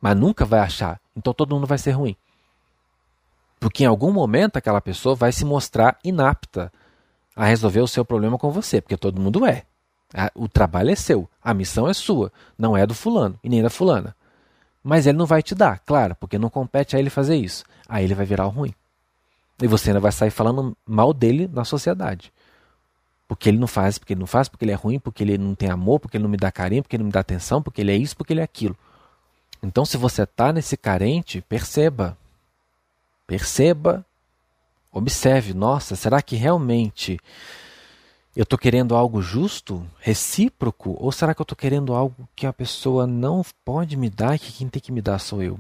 Mas 0.01 0.17
nunca 0.17 0.45
vai 0.45 0.61
achar. 0.61 1.01
Então 1.15 1.35
todo 1.35 1.55
mundo 1.55 1.67
vai 1.67 1.79
ser 1.79 1.93
ruim. 1.93 2.17
Porque 3.59 3.85
em 3.85 3.87
algum 3.87 4.13
momento 4.13 4.57
aquela 4.57 4.81
pessoa 4.81 5.15
vai 5.15 5.33
se 5.33 5.45
mostrar 5.45 5.99
inapta 6.05 6.73
a 7.35 7.45
resolver 7.45 7.81
o 7.81 7.89
seu 7.89 8.05
problema 8.05 8.39
com 8.39 8.51
você, 8.51 8.81
porque 8.81 8.97
todo 8.97 9.21
mundo 9.21 9.45
é. 9.45 9.65
O 10.35 10.49
trabalho 10.49 10.91
é 10.91 10.95
seu, 10.95 11.29
a 11.43 11.53
missão 11.53 11.89
é 11.89 11.93
sua, 11.93 12.33
não 12.57 12.77
é 12.77 12.87
do 12.87 12.95
fulano 12.95 13.39
e 13.43 13.49
nem 13.49 13.63
da 13.63 13.69
fulana. 13.69 14.15
Mas 14.89 15.05
ele 15.05 15.19
não 15.19 15.27
vai 15.27 15.43
te 15.43 15.53
dar, 15.53 15.81
claro, 15.81 16.15
porque 16.15 16.39
não 16.39 16.49
compete 16.49 16.95
a 16.95 17.01
ele 17.01 17.11
fazer 17.11 17.35
isso. 17.35 17.65
Aí 17.89 18.05
ele 18.05 18.15
vai 18.15 18.25
virar 18.25 18.47
o 18.47 18.51
ruim. 18.51 18.73
E 19.61 19.67
você 19.67 19.91
ainda 19.91 19.99
vai 19.99 20.13
sair 20.13 20.31
falando 20.31 20.77
mal 20.87 21.13
dele 21.13 21.51
na 21.53 21.65
sociedade. 21.65 22.33
Porque 23.27 23.49
ele 23.49 23.59
não 23.59 23.67
faz, 23.67 23.99
porque 23.99 24.13
ele 24.13 24.21
não 24.21 24.29
faz, 24.29 24.49
porque 24.49 24.65
ele 24.65 24.71
é 24.71 24.77
ruim, 24.77 25.01
porque 25.01 25.25
ele 25.25 25.37
não 25.37 25.57
tem 25.57 25.69
amor, 25.71 25.99
porque 25.99 26.17
ele 26.17 26.23
não 26.23 26.31
me 26.31 26.37
dá 26.37 26.53
carinho, 26.53 26.85
porque 26.85 26.95
ele 26.95 27.03
não 27.03 27.09
me 27.09 27.13
dá 27.13 27.19
atenção, 27.19 27.61
porque 27.61 27.81
ele 27.81 27.91
é 27.91 27.97
isso, 27.97 28.17
porque 28.17 28.33
ele 28.33 28.39
é 28.39 28.45
aquilo. 28.45 28.79
Então, 29.61 29.85
se 29.85 29.97
você 29.97 30.23
está 30.23 30.53
nesse 30.53 30.77
carente, 30.77 31.41
perceba. 31.41 32.17
Perceba, 33.27 34.07
observe. 34.93 35.53
Nossa, 35.53 35.97
será 35.97 36.23
que 36.23 36.37
realmente 36.37 37.19
eu 38.37 38.43
estou 38.43 38.59
querendo 38.59 38.95
algo 38.95 39.23
justo, 39.23 39.85
recíproco, 39.99 40.95
ou 41.01 41.11
será 41.11 41.35
que 41.35 41.41
eu 41.41 41.45
estou 41.45 41.57
querendo 41.57 41.95
algo 41.95 42.29
que 42.37 42.47
a 42.47 42.53
pessoa 42.53 43.07
não 43.07 43.43
pode 43.65 43.97
me 43.97 44.11
dar 44.11 44.37
e 44.37 44.39
que 44.39 44.53
quem 44.53 44.69
tem 44.69 44.81
que 44.81 44.93
me 44.93 45.01
dar 45.01 45.19
sou 45.19 45.43
eu? 45.43 45.59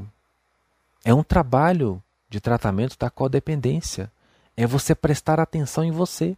É 1.02 1.14
um 1.14 1.22
trabalho 1.22 2.02
de 2.28 2.38
tratamento 2.38 2.98
da 2.98 3.08
codependência. 3.08 4.12
É 4.54 4.66
você 4.66 4.94
prestar 4.94 5.40
atenção 5.40 5.84
em 5.84 5.90
você. 5.90 6.36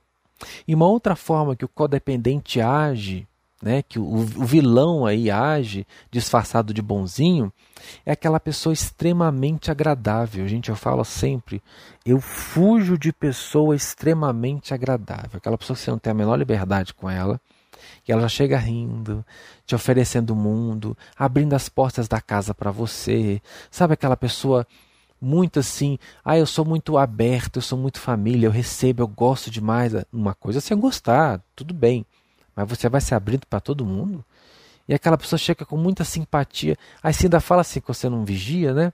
E 0.67 0.77
uma 0.77 0.87
outra 0.87 1.17
forma 1.17 1.57
que 1.57 1.65
o 1.65 1.69
codependente 1.69 2.61
age 2.61 3.27
né, 3.63 3.83
que 3.83 3.99
o, 3.99 4.05
o, 4.05 4.45
vilão 4.45 5.05
aí 5.05 5.31
age 5.31 5.87
disfarçado 6.11 6.73
de 6.73 6.81
bonzinho, 6.81 7.53
é 8.07 8.13
aquela 8.13 8.39
pessoa 8.39 8.73
extremamente 8.73 9.71
agradável. 9.71 10.47
Gente, 10.47 10.69
eu 10.69 10.77
falo 10.77 11.05
sempre, 11.05 11.63
eu 12.07 12.21
fujo 12.21 12.97
de 12.97 13.13
pessoa 13.13 13.75
extremamente 13.75 14.73
agradável. 14.73 15.31
Aquela 15.35 15.59
pessoa 15.59 15.77
que 15.77 15.83
você 15.83 15.91
não 15.91 15.99
tem 15.99 16.13
a 16.13 16.15
menor 16.15 16.37
liberdade 16.37 16.95
com 16.95 17.11
ela, 17.11 17.41
que 18.05 18.13
ela 18.13 18.23
já 18.23 18.29
chega 18.29 18.59
rindo, 18.59 19.25
te 19.67 19.75
oferecendo 19.75 20.31
o 20.31 20.37
mundo, 20.37 20.97
abrindo 21.17 21.55
as 21.55 21.69
portas 21.69 22.07
da 22.07 22.21
casa 22.21 22.55
para 22.55 22.71
você. 22.71 23.43
Sabe 23.71 23.95
aquela 23.95 24.17
pessoa 24.17 24.67
muito 25.21 25.59
assim, 25.59 25.99
ah, 26.25 26.39
eu 26.39 26.47
sou 26.47 26.65
muito 26.65 26.97
aberto, 26.97 27.57
eu 27.57 27.63
sou 27.63 27.77
muito 27.77 27.99
família, 27.99 28.47
eu 28.47 28.53
recebo, 28.53 29.03
eu 29.03 29.09
gosto 29.09 29.51
demais. 29.51 29.93
Uma 30.13 30.33
coisa 30.33 30.61
é 30.61 30.63
você 30.63 30.77
gostar, 30.77 31.43
tudo 31.57 31.75
bem 31.75 32.07
mas 32.59 32.69
você 32.69 32.89
vai 32.89 33.01
se 33.01 33.15
abrindo 33.15 33.47
para 33.47 33.61
todo 33.61 33.87
mundo. 33.87 34.25
E 34.89 34.93
aquela 34.93 35.17
pessoa 35.17 35.39
chega 35.39 35.65
com 35.65 35.77
muita 35.77 36.03
simpatia. 36.03 36.77
Aí 37.01 37.15
você 37.15 37.27
ainda 37.27 37.39
fala 37.39 37.61
assim 37.61 37.81
que 37.81 37.87
você 37.87 38.09
não 38.09 38.25
vigia, 38.25 38.75
né? 38.75 38.93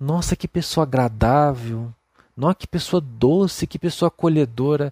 Nossa, 0.00 0.34
que 0.34 0.48
pessoa 0.48 0.84
agradável. 0.84 1.92
Nossa, 2.34 2.54
que 2.54 2.66
pessoa 2.66 3.02
doce, 3.02 3.66
que 3.66 3.78
pessoa 3.78 4.08
acolhedora. 4.08 4.90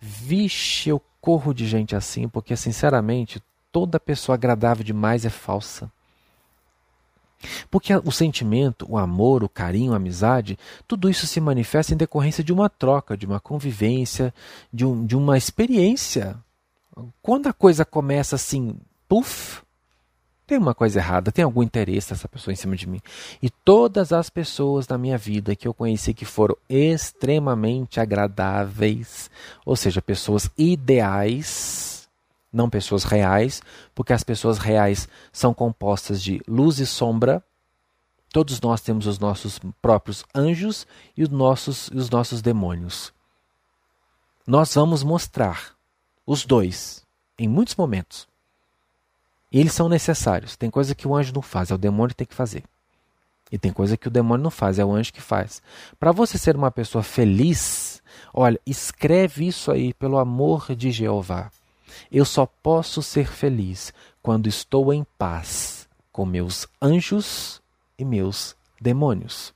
Vixe, 0.00 0.88
eu 0.88 1.02
corro 1.20 1.52
de 1.52 1.66
gente 1.66 1.94
assim, 1.94 2.28
porque 2.28 2.56
sinceramente, 2.56 3.42
toda 3.70 4.00
pessoa 4.00 4.36
agradável 4.36 4.82
demais 4.82 5.26
é 5.26 5.30
falsa. 5.30 5.92
Porque 7.70 7.94
o 7.94 8.10
sentimento, 8.10 8.86
o 8.88 8.96
amor, 8.96 9.44
o 9.44 9.50
carinho, 9.50 9.92
a 9.92 9.96
amizade, 9.96 10.58
tudo 10.88 11.10
isso 11.10 11.26
se 11.26 11.42
manifesta 11.42 11.92
em 11.92 11.98
decorrência 11.98 12.42
de 12.42 12.54
uma 12.54 12.70
troca, 12.70 13.18
de 13.18 13.26
uma 13.26 13.38
convivência, 13.38 14.32
de, 14.72 14.86
um, 14.86 15.04
de 15.04 15.14
uma 15.14 15.36
experiência 15.36 16.38
quando 17.22 17.46
a 17.46 17.52
coisa 17.52 17.84
começa 17.84 18.36
assim, 18.36 18.76
puf, 19.08 19.62
tem 20.50 20.58
uma 20.58 20.74
coisa 20.74 20.98
errada, 20.98 21.30
tem 21.30 21.44
algum 21.44 21.62
interesse 21.62 22.12
essa 22.12 22.26
pessoa 22.26 22.52
em 22.52 22.56
cima 22.56 22.74
de 22.74 22.88
mim. 22.88 23.00
E 23.40 23.48
todas 23.48 24.12
as 24.12 24.28
pessoas 24.28 24.84
da 24.84 24.98
minha 24.98 25.16
vida 25.16 25.54
que 25.54 25.68
eu 25.68 25.72
conheci 25.72 26.12
que 26.12 26.24
foram 26.24 26.56
extremamente 26.68 28.00
agradáveis, 28.00 29.30
ou 29.64 29.76
seja, 29.76 30.02
pessoas 30.02 30.50
ideais, 30.58 32.08
não 32.52 32.68
pessoas 32.68 33.04
reais, 33.04 33.62
porque 33.94 34.12
as 34.12 34.24
pessoas 34.24 34.58
reais 34.58 35.08
são 35.32 35.54
compostas 35.54 36.20
de 36.20 36.42
luz 36.48 36.80
e 36.80 36.86
sombra. 36.86 37.44
Todos 38.32 38.60
nós 38.60 38.80
temos 38.80 39.06
os 39.06 39.20
nossos 39.20 39.60
próprios 39.80 40.24
anjos 40.34 40.84
e 41.16 41.22
os 41.22 41.28
nossos, 41.28 41.88
os 41.94 42.10
nossos 42.10 42.42
demônios. 42.42 43.12
Nós 44.44 44.74
vamos 44.74 45.04
mostrar 45.04 45.78
os 46.30 46.46
dois 46.46 47.04
em 47.36 47.48
muitos 47.48 47.74
momentos. 47.74 48.28
E 49.50 49.58
eles 49.58 49.72
são 49.72 49.88
necessários. 49.88 50.56
Tem 50.56 50.70
coisa 50.70 50.94
que 50.94 51.08
o 51.08 51.16
anjo 51.16 51.34
não 51.34 51.42
faz, 51.42 51.72
é 51.72 51.74
o 51.74 51.78
demônio 51.78 52.10
que 52.10 52.18
tem 52.18 52.26
que 52.26 52.36
fazer. 52.36 52.62
E 53.50 53.58
tem 53.58 53.72
coisa 53.72 53.96
que 53.96 54.06
o 54.06 54.10
demônio 54.12 54.44
não 54.44 54.50
faz, 54.50 54.78
é 54.78 54.84
o 54.84 54.92
anjo 54.92 55.12
que 55.12 55.20
faz. 55.20 55.60
Para 55.98 56.12
você 56.12 56.38
ser 56.38 56.54
uma 56.54 56.70
pessoa 56.70 57.02
feliz, 57.02 58.00
olha, 58.32 58.60
escreve 58.64 59.48
isso 59.48 59.72
aí, 59.72 59.92
pelo 59.92 60.18
amor 60.18 60.76
de 60.76 60.92
Jeová. 60.92 61.50
Eu 62.12 62.24
só 62.24 62.46
posso 62.46 63.02
ser 63.02 63.26
feliz 63.26 63.92
quando 64.22 64.46
estou 64.46 64.94
em 64.94 65.04
paz 65.18 65.88
com 66.12 66.24
meus 66.24 66.64
anjos 66.80 67.60
e 67.98 68.04
meus 68.04 68.54
demônios. 68.80 69.52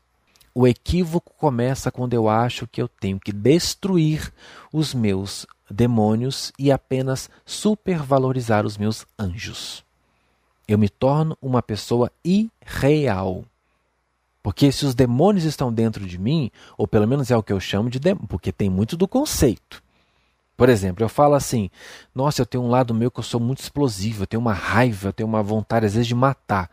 O 0.53 0.67
equívoco 0.67 1.33
começa 1.37 1.93
quando 1.93 2.15
eu 2.15 2.29
acho 2.29 2.67
que 2.67 2.83
eu 2.83 2.89
tenho 2.89 3.21
que 3.21 3.33
destruir 3.33 4.33
os 4.73 4.93
meus 4.93 5.47
demônios 5.71 6.53
e 6.59 6.71
apenas 6.71 7.31
supervalorizar 7.45 8.67
os 8.67 8.77
meus 8.77 9.07
anjos. 9.19 9.85
Eu 10.67 10.79
me 10.79 10.89
torno 10.89 11.37
uma 11.41 11.63
pessoa 11.63 12.11
irreal. 12.25 13.45
Porque 14.43 14.71
se 14.71 14.85
os 14.85 14.95
demônios 14.95 15.45
estão 15.45 15.73
dentro 15.73 16.07
de 16.07 16.19
mim, 16.19 16.51
ou 16.77 16.87
pelo 16.87 17.09
menos 17.09 17.31
é 17.31 17.37
o 17.37 17.43
que 17.43 17.53
eu 17.53 17.61
chamo 17.61 17.89
de 17.89 17.99
demônio, 17.99 18.29
porque 18.29 18.53
tem 18.53 18.69
muito 18.69 18.97
do 18.97 19.09
conceito. 19.09 19.83
Por 20.57 20.69
exemplo, 20.69 21.05
eu 21.05 21.09
falo 21.09 21.35
assim: 21.35 21.71
nossa, 22.15 22.43
eu 22.43 22.47
tenho 22.47 22.63
um 22.63 22.69
lado 22.69 22.95
meu 22.95 23.11
que 23.11 23.19
eu 23.19 23.25
sou 23.25 23.41
muito 23.41 23.61
explosivo, 23.61 24.23
eu 24.23 24.27
tenho 24.27 24.41
uma 24.41 24.53
raiva, 24.53 25.09
eu 25.09 25.13
tenho 25.13 25.29
uma 25.29 25.43
vontade 25.43 25.87
às 25.87 25.95
vezes 25.95 26.07
de 26.07 26.15
matar. 26.15 26.71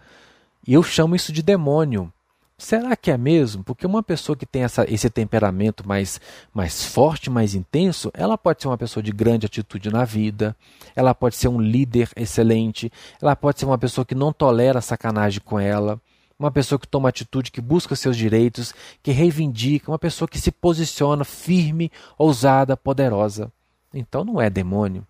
E 0.67 0.73
eu 0.73 0.83
chamo 0.83 1.15
isso 1.15 1.31
de 1.31 1.41
demônio. 1.41 2.11
Será 2.61 2.95
que 2.95 3.09
é 3.09 3.17
mesmo? 3.17 3.63
Porque 3.63 3.87
uma 3.87 4.03
pessoa 4.03 4.35
que 4.35 4.45
tem 4.45 4.61
essa, 4.61 4.85
esse 4.87 5.09
temperamento 5.09 5.85
mais, 5.85 6.21
mais 6.53 6.85
forte, 6.85 7.27
mais 7.27 7.55
intenso, 7.55 8.11
ela 8.13 8.37
pode 8.37 8.61
ser 8.61 8.67
uma 8.67 8.77
pessoa 8.77 9.01
de 9.01 9.11
grande 9.11 9.47
atitude 9.47 9.89
na 9.89 10.05
vida, 10.05 10.55
ela 10.95 11.15
pode 11.15 11.35
ser 11.35 11.47
um 11.47 11.59
líder 11.59 12.11
excelente, 12.15 12.91
ela 13.19 13.35
pode 13.35 13.59
ser 13.59 13.65
uma 13.65 13.79
pessoa 13.79 14.05
que 14.05 14.13
não 14.13 14.31
tolera 14.31 14.79
sacanagem 14.79 15.41
com 15.43 15.59
ela, 15.59 15.99
uma 16.37 16.51
pessoa 16.51 16.77
que 16.77 16.87
toma 16.87 17.09
atitude, 17.09 17.51
que 17.51 17.59
busca 17.59 17.95
seus 17.95 18.15
direitos, 18.15 18.75
que 19.01 19.11
reivindica, 19.11 19.89
uma 19.89 19.99
pessoa 19.99 20.27
que 20.27 20.39
se 20.39 20.51
posiciona 20.51 21.25
firme, 21.25 21.91
ousada, 22.15 22.77
poderosa. 22.77 23.51
Então 23.91 24.23
não 24.23 24.39
é 24.39 24.51
demônio. 24.51 25.05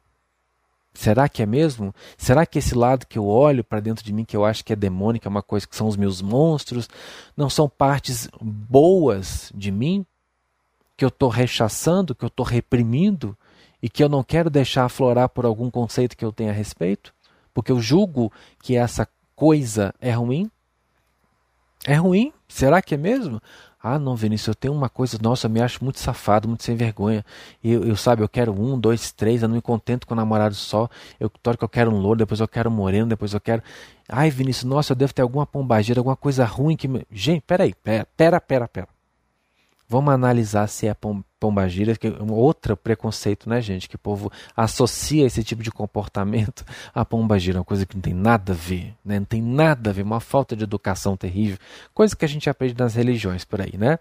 Será 0.94 1.30
que 1.30 1.42
é 1.42 1.46
mesmo? 1.46 1.96
Será 2.18 2.46
que 2.46 2.60
esse 2.60 2.76
lado 2.76 3.08
que 3.08 3.18
eu 3.18 3.26
olho 3.26 3.64
para 3.64 3.80
dentro 3.80 4.04
de 4.04 4.12
mim, 4.12 4.26
que 4.26 4.36
eu 4.36 4.44
acho 4.44 4.64
que 4.64 4.74
é 4.74 4.76
demônico, 4.76 5.28
é 5.28 5.30
uma 5.30 5.42
coisa 5.42 5.68
que 5.68 5.76
são 5.76 5.88
os 5.88 5.96
meus 5.96 6.22
monstros, 6.22 6.90
não 7.36 7.50
são 7.50 7.70
partes 7.70 8.28
boas 8.42 9.52
de 9.56 9.72
mim? 9.72 10.06
Que 10.98 11.06
eu 11.06 11.10
estou 11.10 11.30
rechaçando, 11.30 12.14
que 12.14 12.26
eu 12.26 12.28
estou 12.28 12.46
reprimindo 12.46 13.38
e 13.82 13.90
que 13.90 14.04
eu 14.04 14.10
não 14.10 14.24
quero 14.24 14.50
deixar 14.50 14.86
aflorar 14.86 15.30
por 15.30 15.46
algum 15.46 15.72
conceito 15.72 16.16
que 16.16 16.26
eu 16.26 16.32
tenha 16.32 16.52
a 16.52 16.54
respeito? 16.54 17.14
Porque 17.54 17.72
eu 17.72 17.80
julgo 17.80 18.32
que 18.62 18.76
essa 18.76 19.08
coisa 19.36 19.94
é 20.00 20.12
ruim? 20.12 20.52
É 21.86 21.96
ruim? 21.96 22.32
Será 22.48 22.82
que 22.82 22.94
é 22.94 22.98
mesmo? 22.98 23.42
Ah, 23.84 23.98
não, 23.98 24.16
Vinícius, 24.16 24.50
eu 24.50 24.56
tenho 24.56 24.74
uma 24.76 24.90
coisa, 24.90 25.18
nossa, 25.20 25.48
eu 25.48 25.52
me 25.52 25.60
acho 25.60 25.84
muito 25.84 26.00
safado, 26.00 26.48
muito 26.48 26.64
sem 26.64 26.76
vergonha. 26.76 27.26
Eu, 27.64 27.84
eu 27.84 27.96
sabe, 27.96 28.22
eu 28.22 28.30
quero 28.30 28.54
um, 28.54 28.80
dois, 28.80 29.12
três, 29.12 29.42
eu 29.42 29.48
não 29.48 29.56
me 29.56 29.62
contento 29.62 30.06
com 30.06 30.14
o 30.14 30.18
namorado 30.18 30.54
só. 30.54 30.88
Eu 31.20 31.29
torno 31.29 31.58
que 31.58 31.64
eu 31.64 31.70
quero 31.70 31.90
um 31.92 31.98
louro, 32.00 32.20
depois 32.20 32.40
eu 32.40 32.48
quero 32.48 32.70
um 32.70 32.74
moreno, 32.74 33.08
depois 33.08 33.34
eu 33.34 33.42
quero. 33.42 33.64
Ai, 34.08 34.29
Vinícius, 34.29 34.66
nossa, 34.66 34.92
eu 34.92 34.96
devo 34.96 35.14
ter 35.14 35.24
alguma 35.24 35.48
pombageira, 35.48 36.00
alguma 36.00 36.16
coisa 36.16 36.46
ruim 36.46 36.75
que. 36.77 36.88
Gente, 37.12 37.42
peraí, 37.42 37.74
pera, 37.74 38.08
pera, 38.16 38.40
pera, 38.40 38.68
pera. 38.68 38.88
Vamos 39.92 40.14
analisar 40.14 40.68
se 40.68 40.88
é 40.88 40.96
pombagira, 41.38 41.98
que 41.98 42.08
é 42.08 42.14
outro 42.30 42.77
preconceito, 42.77 43.50
né, 43.50 43.60
gente? 43.60 43.90
Que 43.90 43.98
o 43.98 44.00
povo 44.00 44.32
associa 44.56 45.25
esse 45.25 45.44
tipo 45.44 45.62
de 45.62 45.70
comportamento 45.70 46.64
a 46.96 47.04
pombagira, 47.04 47.60
uma 47.60 47.66
coisa 47.66 47.86
que 47.86 47.96
não 47.96 48.01
tem 48.01 48.14
nada 48.14 48.54
a 48.54 48.56
ver, 48.56 48.96
né? 49.04 49.20
Não 49.20 49.25
tem 49.25 49.42
nada 49.42 49.90
a 49.90 49.94
ver, 49.94 50.04
uma 50.04 50.22
falta 50.22 50.56
de 50.56 50.64
educação 50.64 51.18
terrível, 51.18 51.58
coisa 51.94 52.16
que 52.16 52.24
a 52.24 52.27
gente 52.30 52.50
aprende 52.50 52.74
nas 52.80 52.96
religiões 52.96 53.44
por 53.44 53.60
aí, 53.60 53.77
né? 53.77 54.00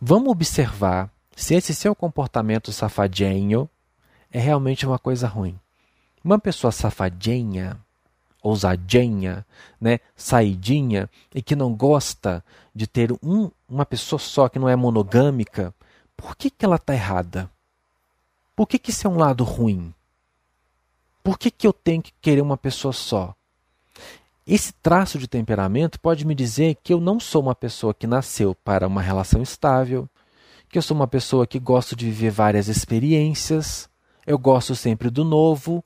Vamos 0.00 0.30
observar 0.30 1.10
se 1.36 1.54
esse 1.54 1.74
seu 1.74 1.94
comportamento 1.94 2.72
safadinho 2.72 3.68
é 4.32 4.40
realmente 4.40 4.86
uma 4.86 4.98
coisa 4.98 5.28
ruim. 5.28 5.60
Uma 6.24 6.38
pessoa 6.38 6.72
safadinha, 6.72 7.76
ousadinha, 8.46 9.44
né, 9.80 9.98
saidinha 10.14 11.10
e 11.34 11.42
que 11.42 11.56
não 11.56 11.74
gosta 11.74 12.44
de 12.74 12.86
ter 12.86 13.12
um, 13.22 13.50
uma 13.68 13.84
pessoa 13.84 14.18
só 14.18 14.48
que 14.48 14.58
não 14.58 14.68
é 14.68 14.76
monogâmica, 14.76 15.74
por 16.16 16.36
que, 16.36 16.50
que 16.50 16.64
ela 16.64 16.76
está 16.76 16.94
errada? 16.94 17.50
Por 18.54 18.66
que, 18.66 18.78
que 18.78 18.90
isso 18.90 19.06
é 19.06 19.10
um 19.10 19.18
lado 19.18 19.44
ruim? 19.44 19.92
Por 21.22 21.38
que, 21.38 21.50
que 21.50 21.66
eu 21.66 21.72
tenho 21.72 22.02
que 22.02 22.12
querer 22.20 22.40
uma 22.40 22.56
pessoa 22.56 22.92
só? 22.92 23.34
Esse 24.46 24.72
traço 24.74 25.18
de 25.18 25.26
temperamento 25.26 25.98
pode 25.98 26.24
me 26.24 26.34
dizer 26.34 26.76
que 26.82 26.92
eu 26.92 27.00
não 27.00 27.18
sou 27.18 27.42
uma 27.42 27.54
pessoa 27.54 27.92
que 27.92 28.06
nasceu 28.06 28.54
para 28.54 28.86
uma 28.86 29.02
relação 29.02 29.42
estável, 29.42 30.08
que 30.68 30.78
eu 30.78 30.82
sou 30.82 30.96
uma 30.96 31.08
pessoa 31.08 31.46
que 31.46 31.58
gosto 31.58 31.96
de 31.96 32.06
viver 32.06 32.30
várias 32.30 32.68
experiências, 32.68 33.90
eu 34.24 34.38
gosto 34.38 34.74
sempre 34.76 35.10
do 35.10 35.24
novo, 35.24 35.84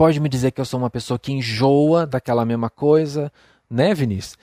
pode 0.00 0.18
me 0.18 0.30
dizer 0.30 0.50
que 0.52 0.58
eu 0.58 0.64
sou 0.64 0.80
uma 0.80 0.88
pessoa 0.88 1.18
que 1.18 1.30
enjoa 1.30 2.06
daquela 2.06 2.42
mesma 2.42 2.70
coisa, 2.70 3.30
né, 3.68 3.92
Vinícius? 3.92 4.38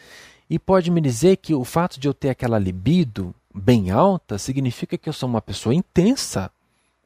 E 0.48 0.60
pode 0.60 0.92
me 0.92 1.02
dizer 1.02 1.38
que 1.38 1.52
o 1.56 1.64
fato 1.64 2.00
de 2.00 2.08
eu 2.08 2.14
ter 2.14 2.30
aquela 2.30 2.60
libido 2.60 3.34
bem 3.52 3.90
alta 3.90 4.38
significa 4.38 5.00
que 5.00 5.10
eu 5.10 5.14
sou 5.14 5.28
uma 5.28 5.42
pessoa 5.42 5.74
intensa. 5.74 6.52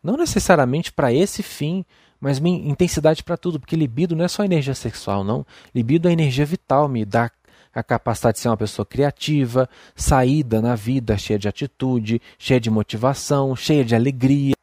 Não 0.03 0.17
necessariamente 0.17 0.91
para 0.91 1.13
esse 1.13 1.41
fim, 1.41 1.85
mas 2.19 2.41
minha 2.41 2.69
intensidade 2.69 3.23
para 3.23 3.37
tudo, 3.37 3.57
porque 3.57 3.73
libido 3.73 4.17
não 4.17 4.25
é 4.25 4.27
só 4.27 4.43
energia 4.43 4.75
sexual, 4.75 5.23
não. 5.23 5.45
Libido 5.73 6.09
é 6.09 6.11
energia 6.11 6.45
vital, 6.45 6.89
me 6.89 7.05
dá 7.05 7.31
a 7.73 7.81
capacidade 7.81 8.35
de 8.35 8.41
ser 8.41 8.49
uma 8.49 8.57
pessoa 8.57 8.85
criativa, 8.85 9.69
saída 9.95 10.61
na 10.61 10.75
vida, 10.75 11.17
cheia 11.17 11.39
de 11.39 11.47
atitude, 11.47 12.21
cheia 12.37 12.59
de 12.59 12.69
motivação, 12.69 13.55
cheia 13.55 13.85
de 13.85 13.95
alegria. 13.95 14.55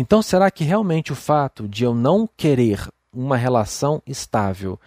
Então, 0.00 0.22
será 0.22 0.50
que 0.50 0.64
realmente 0.64 1.12
o 1.12 1.14
fato 1.14 1.68
de 1.68 1.84
eu 1.84 1.94
não 1.94 2.26
querer 2.26 2.88
uma 3.12 3.36
relação 3.36 4.02
estável 4.06 4.80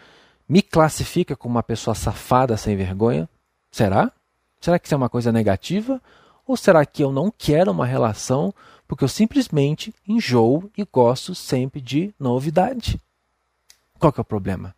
me 0.49 0.59
classifica 0.59 1.35
como 1.35 1.53
uma 1.53 1.61
pessoa 1.61 1.93
safada 1.93 2.57
sem 2.57 2.75
vergonha? 2.75 3.29
Será? 3.71 4.11
Será 4.59 4.79
que 4.79 4.87
isso 4.87 4.95
é 4.95 4.97
uma 4.97 5.09
coisa 5.09 5.31
negativa? 5.31 6.01
Ou 6.47 6.57
será 6.57 6.83
que 6.83 7.03
eu 7.03 7.11
não 7.11 7.31
quero 7.31 7.69
uma 7.69 7.85
relação 7.85 8.51
porque 8.87 9.03
eu 9.03 9.07
simplesmente 9.07 9.93
enjoo 10.07 10.67
e 10.75 10.83
gosto 10.83 11.35
sempre 11.35 11.79
de 11.79 12.11
novidade? 12.19 12.99
Qual 13.99 14.11
que 14.11 14.19
é 14.19 14.23
o 14.23 14.25
problema? 14.25 14.73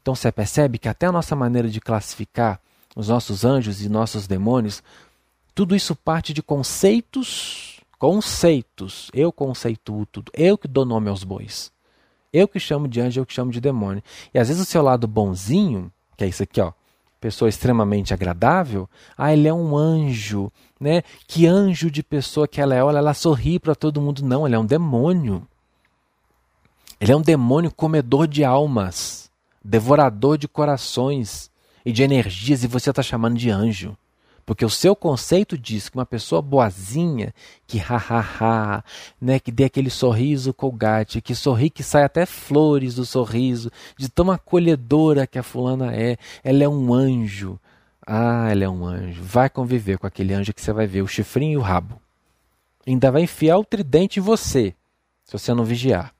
Então 0.00 0.14
você 0.14 0.30
percebe 0.30 0.78
que 0.78 0.88
até 0.88 1.06
a 1.06 1.12
nossa 1.12 1.34
maneira 1.34 1.68
de 1.68 1.80
classificar 1.80 2.60
os 2.94 3.08
nossos 3.08 3.44
anjos 3.44 3.82
e 3.82 3.88
nossos 3.88 4.28
demônios, 4.28 4.84
tudo 5.52 5.74
isso 5.74 5.96
parte 5.96 6.32
de 6.32 6.44
conceitos 6.44 7.69
conceitos. 8.00 9.10
Eu 9.12 9.30
conceituo 9.30 10.06
tudo. 10.06 10.32
Eu 10.34 10.56
que 10.56 10.66
dou 10.66 10.86
nome 10.86 11.10
aos 11.10 11.22
bois. 11.22 11.70
Eu 12.32 12.48
que 12.48 12.58
chamo 12.58 12.88
de 12.88 12.98
anjo, 12.98 13.20
eu 13.20 13.26
que 13.26 13.34
chamo 13.34 13.52
de 13.52 13.60
demônio. 13.60 14.02
E 14.32 14.38
às 14.38 14.48
vezes 14.48 14.62
o 14.62 14.66
seu 14.66 14.82
lado 14.82 15.06
bonzinho, 15.06 15.92
que 16.16 16.24
é 16.24 16.26
isso 16.26 16.42
aqui, 16.42 16.60
ó, 16.60 16.72
pessoa 17.20 17.48
extremamente 17.50 18.14
agradável, 18.14 18.88
ah, 19.18 19.32
ele 19.32 19.46
é 19.46 19.52
um 19.52 19.76
anjo, 19.76 20.50
né? 20.80 21.02
Que 21.26 21.46
anjo 21.46 21.90
de 21.90 22.02
pessoa 22.02 22.48
que 22.48 22.58
ela 22.58 22.74
é, 22.74 22.82
olha, 22.82 22.98
ela 22.98 23.12
sorri 23.12 23.58
para 23.58 23.74
todo 23.74 24.00
mundo. 24.00 24.24
Não, 24.24 24.46
ele 24.46 24.56
é 24.56 24.58
um 24.58 24.64
demônio. 24.64 25.46
Ele 26.98 27.12
é 27.12 27.16
um 27.16 27.22
demônio 27.22 27.70
comedor 27.70 28.26
de 28.26 28.42
almas, 28.42 29.30
devorador 29.62 30.38
de 30.38 30.48
corações 30.48 31.50
e 31.84 31.92
de 31.92 32.02
energias, 32.02 32.64
e 32.64 32.66
você 32.66 32.88
está 32.88 33.02
chamando 33.02 33.36
de 33.36 33.50
anjo. 33.50 33.94
Porque 34.50 34.64
o 34.64 34.68
seu 34.68 34.96
conceito 34.96 35.56
diz 35.56 35.88
que 35.88 35.96
uma 35.96 36.04
pessoa 36.04 36.42
boazinha, 36.42 37.32
que 37.68 37.80
ha, 37.88 38.82
né, 39.20 39.38
que 39.38 39.52
dê 39.52 39.62
aquele 39.62 39.88
sorriso 39.88 40.52
colgate, 40.52 41.20
que 41.20 41.36
sorri 41.36 41.70
que 41.70 41.84
sai 41.84 42.02
até 42.02 42.26
flores 42.26 42.96
do 42.96 43.06
sorriso, 43.06 43.70
de 43.96 44.08
tão 44.08 44.28
acolhedora 44.28 45.24
que 45.24 45.38
a 45.38 45.42
fulana 45.44 45.94
é, 45.94 46.16
ela 46.42 46.64
é 46.64 46.68
um 46.68 46.92
anjo. 46.92 47.60
Ah, 48.04 48.48
ela 48.50 48.64
é 48.64 48.68
um 48.68 48.84
anjo. 48.84 49.22
Vai 49.22 49.48
conviver 49.48 49.98
com 49.98 50.06
aquele 50.08 50.34
anjo 50.34 50.52
que 50.52 50.60
você 50.60 50.72
vai 50.72 50.84
ver 50.84 51.02
o 51.02 51.06
chifrinho 51.06 51.52
e 51.52 51.56
o 51.56 51.60
rabo. 51.60 52.02
Ainda 52.84 53.08
vai 53.12 53.22
enfiar 53.22 53.56
o 53.56 53.64
tridente 53.64 54.18
em 54.18 54.22
você, 54.22 54.74
se 55.22 55.32
você 55.32 55.54
não 55.54 55.62
vigiar. 55.62 56.12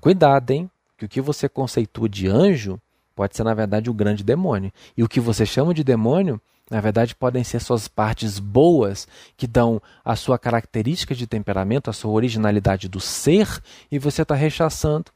Cuidado, 0.00 0.52
hein? 0.52 0.70
Que 0.96 1.04
o 1.04 1.08
que 1.08 1.20
você 1.20 1.48
conceitua 1.48 2.08
de 2.08 2.28
anjo 2.28 2.80
pode 3.16 3.36
ser, 3.36 3.42
na 3.42 3.54
verdade, 3.54 3.90
o 3.90 3.92
grande 3.92 4.22
demônio. 4.22 4.72
E 4.96 5.02
o 5.02 5.08
que 5.08 5.18
você 5.18 5.44
chama 5.44 5.74
de 5.74 5.82
demônio 5.82 6.40
Na 6.70 6.80
verdade, 6.80 7.16
podem 7.16 7.42
ser 7.42 7.58
suas 7.60 7.88
partes 7.88 8.38
boas 8.38 9.08
que 9.36 9.48
dão 9.48 9.82
a 10.04 10.14
sua 10.14 10.38
característica 10.38 11.16
de 11.16 11.26
temperamento, 11.26 11.90
a 11.90 11.92
sua 11.92 12.12
originalidade 12.12 12.88
do 12.88 13.00
ser, 13.00 13.60
e 13.90 13.98
você 13.98 14.22
está 14.22 14.36
rechaçando 14.36 15.10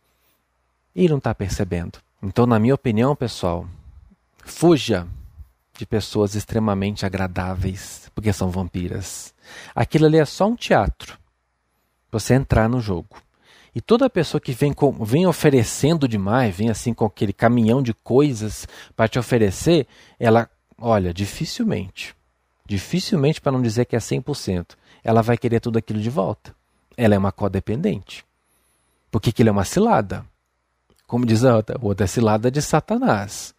e 0.95 1.09
não 1.09 1.19
está 1.19 1.33
percebendo. 1.33 2.01
Então, 2.21 2.45
na 2.45 2.59
minha 2.59 2.75
opinião, 2.75 3.15
pessoal, 3.15 3.69
fuja 4.45 5.07
de 5.79 5.87
pessoas 5.87 6.35
extremamente 6.35 7.07
agradáveis, 7.07 8.11
porque 8.15 8.33
são 8.33 8.51
vampiras. 8.51 9.33
Aquilo 9.75 10.07
ali 10.07 10.19
é 10.19 10.25
só 10.25 10.47
um 10.47 10.57
teatro. 10.57 11.17
Você 12.11 12.35
entrar 12.35 12.69
no 12.69 12.81
jogo. 12.81 13.17
E 13.75 13.81
toda 13.81 14.09
pessoa 14.09 14.41
que 14.41 14.53
vem, 14.53 14.73
com, 14.73 14.93
vem 15.05 15.27
oferecendo 15.27 16.07
demais, 16.07 16.55
vem 16.57 16.71
assim 16.71 16.95
com 16.95 17.05
aquele 17.05 17.33
caminhão 17.33 17.83
de 17.83 17.93
coisas 17.93 18.69
para 18.95 19.09
te 19.09 19.19
oferecer, 19.19 19.89
ela 20.19 20.49
Olha, 20.79 21.15
dificilmente, 21.15 22.15
dificilmente 22.67 23.41
para 23.41 23.53
não 23.53 23.63
dizer 23.63 23.85
que 23.85 23.97
é 23.97 23.99
100%, 23.99 24.77
ela 25.03 25.23
vai 25.23 25.37
querer 25.37 25.61
tudo 25.61 25.79
aquilo 25.79 26.01
de 26.01 26.11
volta. 26.11 26.55
Ela 26.97 27.15
é 27.15 27.19
uma 27.19 27.33
codependente. 27.33 28.25
Porque 29.11 29.31
aquilo 29.31 29.51
é 29.51 29.53
uma 29.53 29.65
cilada. 29.65 30.25
Como 31.07 31.27
diz 31.27 31.45
a 31.45 31.57
outra, 31.57 31.79
outra 31.81 32.07
cilada 32.07 32.51
de 32.51 32.61
Satanás. 32.63 33.55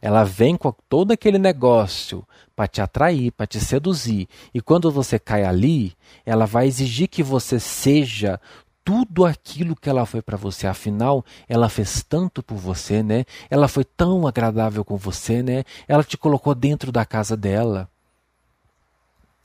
Ela 0.00 0.24
vem 0.24 0.56
com 0.56 0.72
todo 0.88 1.12
aquele 1.12 1.38
negócio 1.38 2.26
para 2.54 2.66
te 2.66 2.80
atrair, 2.80 3.30
para 3.32 3.46
te 3.46 3.60
seduzir. 3.60 4.28
E 4.54 4.60
quando 4.60 4.90
você 4.90 5.18
cai 5.18 5.44
ali, 5.44 5.94
ela 6.24 6.46
vai 6.46 6.66
exigir 6.66 7.08
que 7.08 7.22
você 7.22 7.58
seja 7.60 8.40
tudo 8.86 9.24
aquilo 9.24 9.74
que 9.74 9.90
ela 9.90 10.06
foi 10.06 10.22
para 10.22 10.36
você. 10.36 10.68
Afinal, 10.68 11.24
ela 11.48 11.68
fez 11.68 12.04
tanto 12.08 12.40
por 12.40 12.56
você, 12.56 13.02
né? 13.02 13.24
Ela 13.50 13.66
foi 13.66 13.82
tão 13.84 14.28
agradável 14.28 14.84
com 14.84 14.96
você, 14.96 15.42
né? 15.42 15.64
Ela 15.88 16.04
te 16.04 16.16
colocou 16.16 16.54
dentro 16.54 16.92
da 16.92 17.04
casa 17.04 17.36
dela. 17.36 17.90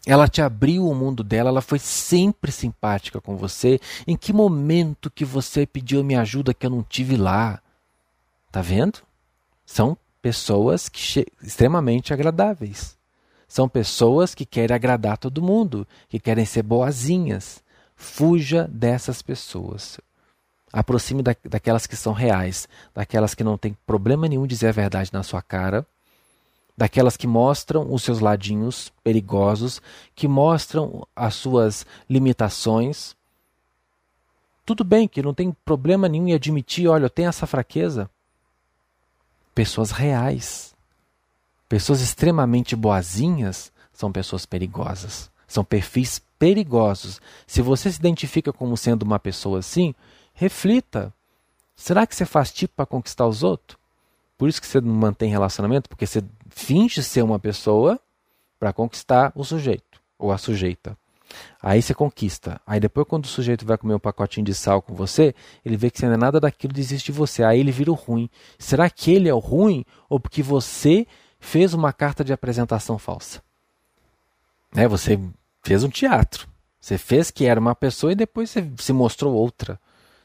Ela 0.06 0.28
te 0.28 0.44
abriu 0.44 0.88
o 0.88 0.94
mundo 0.94 1.24
dela, 1.24 1.50
ela 1.50 1.62
foi 1.62 1.80
sempre 1.80 2.52
simpática 2.52 3.20
com 3.20 3.36
você. 3.36 3.80
Em 4.06 4.16
que 4.16 4.32
momento 4.32 5.10
que 5.10 5.26
você 5.26 5.66
pediu 5.66 6.04
minha 6.04 6.22
ajuda 6.22 6.54
que 6.54 6.68
eu 6.68 6.70
não 6.70 6.84
tive 6.84 7.18
lá? 7.18 7.60
Tá 8.52 8.62
vendo? 8.62 9.00
São 9.66 9.98
pessoas 10.22 10.88
que 10.88 11.26
extremamente 11.42 12.14
agradáveis. 12.14 12.96
São 13.48 13.68
pessoas 13.68 14.36
que 14.36 14.46
querem 14.46 14.76
agradar 14.76 15.18
todo 15.18 15.42
mundo, 15.42 15.88
que 16.08 16.20
querem 16.20 16.46
ser 16.46 16.62
boazinhas. 16.62 17.64
Fuja 18.02 18.68
dessas 18.68 19.22
pessoas. 19.22 20.00
Aproxime 20.74 21.22
da, 21.22 21.36
daquelas 21.46 21.86
que 21.86 21.96
são 21.96 22.14
reais, 22.14 22.68
daquelas 22.96 23.36
que 23.36 23.44
não 23.44 23.60
têm 23.60 23.78
problema 23.86 24.28
nenhum 24.28 24.48
dizer 24.48 24.70
a 24.70 24.72
verdade 24.72 25.14
na 25.14 25.22
sua 25.22 25.40
cara, 25.40 25.86
daquelas 26.76 27.16
que 27.16 27.28
mostram 27.28 27.94
os 27.94 28.02
seus 28.02 28.20
ladinhos 28.20 28.92
perigosos, 29.04 29.80
que 30.16 30.28
mostram 30.28 31.08
as 31.16 31.36
suas 31.36 31.86
limitações. 32.10 33.16
Tudo 34.66 34.84
bem 34.84 35.08
que 35.08 35.22
não 35.22 35.34
tem 35.34 35.56
problema 35.64 36.10
nenhum 36.10 36.30
em 36.30 36.34
admitir, 36.34 36.88
olha, 36.88 37.06
eu 37.06 37.10
tenho 37.10 37.30
essa 37.30 37.46
fraqueza. 37.46 38.10
Pessoas 39.54 39.92
reais, 39.92 40.76
pessoas 41.70 42.02
extremamente 42.02 42.76
boazinhas 42.76 43.72
são 43.94 44.12
pessoas 44.12 44.44
perigosas. 44.44 45.31
São 45.52 45.64
perfis 45.64 46.20
perigosos. 46.40 47.20
Se 47.46 47.62
você 47.62 47.92
se 47.92 48.00
identifica 48.00 48.54
como 48.54 48.78
sendo 48.78 49.04
uma 49.04 49.20
pessoa 49.20 49.60
assim, 49.60 49.94
reflita. 50.34 51.14
Será 51.76 52.08
que 52.08 52.16
você 52.16 52.26
faz 52.26 52.52
tipo 52.52 52.76
para 52.76 52.86
conquistar 52.86 53.28
os 53.28 53.44
outros? 53.44 53.78
Por 54.38 54.48
isso 54.48 54.62
que 54.62 54.68
você 54.68 54.80
não 54.80 54.94
mantém 54.94 55.30
relacionamento, 55.30 55.90
porque 55.90 56.08
você 56.08 56.24
finge 56.50 57.04
ser 57.04 57.22
uma 57.22 57.38
pessoa 57.38 58.00
para 58.58 58.72
conquistar 58.72 59.32
o 59.36 59.44
sujeito 59.44 60.02
ou 60.18 60.32
a 60.32 60.38
sujeita. 60.38 60.98
Aí 61.62 61.82
você 61.82 61.94
conquista. 61.94 62.62
Aí 62.66 62.80
depois, 62.80 63.06
quando 63.08 63.26
o 63.26 63.28
sujeito 63.28 63.66
vai 63.66 63.78
comer 63.78 63.96
um 63.96 64.00
pacotinho 64.00 64.46
de 64.46 64.54
sal 64.54 64.82
com 64.82 64.94
você, 64.94 65.36
ele 65.66 65.78
vê 65.78 65.92
que 65.92 66.00
você 66.00 66.06
não 66.06 66.14
é 66.14 66.18
nada 66.18 66.40
daquilo, 66.40 66.74
desiste 66.74 67.12
de 67.12 67.18
você. 67.18 67.44
Aí 67.44 67.60
ele 67.60 67.72
vira 67.72 67.92
o 67.92 67.96
ruim. 67.96 68.30
Será 68.58 68.90
que 68.90 69.12
ele 69.12 69.28
é 69.28 69.34
o 69.34 69.40
ruim 69.40 69.86
ou 70.10 70.20
porque 70.20 70.42
você 70.42 71.06
fez 71.40 71.74
uma 71.74 71.92
carta 71.92 72.24
de 72.24 72.32
apresentação 72.32 72.98
falsa? 72.98 73.42
É, 74.76 74.88
você 74.88 75.20
fez 75.62 75.84
um 75.84 75.90
teatro. 75.90 76.48
Você 76.80 76.98
fez 76.98 77.30
que 77.30 77.46
era 77.46 77.60
uma 77.60 77.76
pessoa 77.76 78.12
e 78.12 78.16
depois 78.16 78.50
você 78.50 78.70
se 78.78 78.92
mostrou 78.92 79.34
outra. 79.34 79.80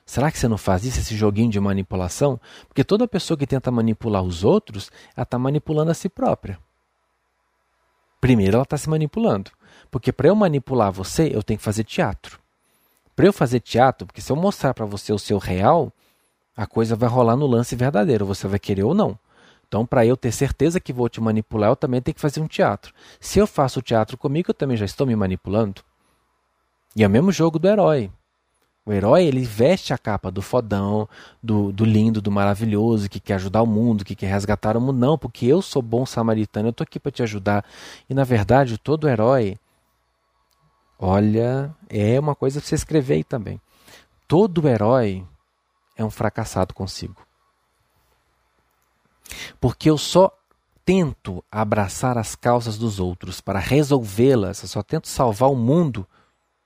Será 0.06 0.30
que 0.30 0.38
você 0.38 0.46
não 0.46 0.56
faz 0.56 0.84
isso, 0.84 1.00
esse 1.00 1.16
joguinho 1.16 1.50
de 1.50 1.60
manipulação? 1.60 2.40
Porque 2.68 2.84
toda 2.84 3.08
pessoa 3.08 3.36
que 3.36 3.46
tenta 3.46 3.70
manipular 3.70 4.22
os 4.22 4.44
outros, 4.44 4.90
ela 5.16 5.24
está 5.24 5.38
manipulando 5.38 5.90
a 5.90 5.94
si 5.94 6.08
própria. 6.08 6.58
Primeiro, 8.20 8.56
ela 8.56 8.62
está 8.62 8.78
se 8.78 8.88
manipulando. 8.88 9.50
Porque 9.90 10.12
para 10.12 10.28
eu 10.28 10.34
manipular 10.34 10.92
você, 10.92 11.30
eu 11.34 11.42
tenho 11.42 11.58
que 11.58 11.64
fazer 11.64 11.84
teatro. 11.84 12.38
Para 13.14 13.26
eu 13.26 13.32
fazer 13.32 13.60
teatro, 13.60 14.06
porque 14.06 14.20
se 14.20 14.30
eu 14.30 14.36
mostrar 14.36 14.74
para 14.74 14.86
você 14.86 15.12
o 15.12 15.18
seu 15.18 15.38
real, 15.38 15.92
a 16.56 16.66
coisa 16.66 16.94
vai 16.96 17.08
rolar 17.08 17.36
no 17.36 17.46
lance 17.46 17.74
verdadeiro. 17.74 18.24
Você 18.26 18.46
vai 18.46 18.58
querer 18.58 18.84
ou 18.84 18.94
não. 18.94 19.18
Então, 19.68 19.84
para 19.84 20.06
eu 20.06 20.16
ter 20.16 20.32
certeza 20.32 20.80
que 20.80 20.92
vou 20.92 21.08
te 21.08 21.20
manipular, 21.20 21.70
eu 21.70 21.76
também 21.76 22.00
tenho 22.00 22.14
que 22.14 22.20
fazer 22.20 22.40
um 22.40 22.46
teatro. 22.46 22.94
Se 23.20 23.38
eu 23.38 23.46
faço 23.46 23.82
teatro 23.82 24.16
comigo, 24.16 24.50
eu 24.50 24.54
também 24.54 24.76
já 24.76 24.84
estou 24.84 25.06
me 25.06 25.16
manipulando. 25.16 25.82
E 26.94 27.02
é 27.02 27.06
o 27.06 27.10
mesmo 27.10 27.32
jogo 27.32 27.58
do 27.58 27.68
herói. 27.68 28.10
O 28.86 28.92
herói 28.92 29.24
ele 29.24 29.42
veste 29.42 29.92
a 29.92 29.98
capa 29.98 30.30
do 30.30 30.40
fodão, 30.40 31.08
do, 31.42 31.72
do 31.72 31.84
lindo, 31.84 32.22
do 32.22 32.30
maravilhoso, 32.30 33.08
que 33.08 33.18
quer 33.18 33.34
ajudar 33.34 33.60
o 33.62 33.66
mundo, 33.66 34.04
que 34.04 34.14
quer 34.14 34.28
resgatar 34.28 34.76
o 34.76 34.80
mundo. 34.80 34.96
Não, 34.96 35.18
porque 35.18 35.44
eu 35.44 35.60
sou 35.60 35.82
bom 35.82 36.06
samaritano, 36.06 36.68
eu 36.68 36.70
estou 36.70 36.84
aqui 36.84 37.00
para 37.00 37.10
te 37.10 37.24
ajudar. 37.24 37.64
E 38.08 38.14
na 38.14 38.22
verdade, 38.22 38.78
todo 38.78 39.08
herói, 39.08 39.58
olha, 40.96 41.74
é 41.90 42.18
uma 42.20 42.36
coisa 42.36 42.60
para 42.60 42.68
você 42.68 42.76
escrever 42.76 43.14
aí 43.14 43.24
também. 43.24 43.60
Todo 44.28 44.68
herói 44.68 45.26
é 45.96 46.04
um 46.04 46.10
fracassado 46.10 46.72
consigo. 46.72 47.26
Porque 49.60 49.90
eu 49.90 49.98
só 49.98 50.30
tento 50.84 51.44
abraçar 51.50 52.16
as 52.16 52.36
causas 52.36 52.78
dos 52.78 53.00
outros 53.00 53.40
para 53.40 53.58
resolvê-las, 53.58 54.62
eu 54.62 54.68
só 54.68 54.82
tento 54.82 55.08
salvar 55.08 55.50
o 55.50 55.56
mundo 55.56 56.06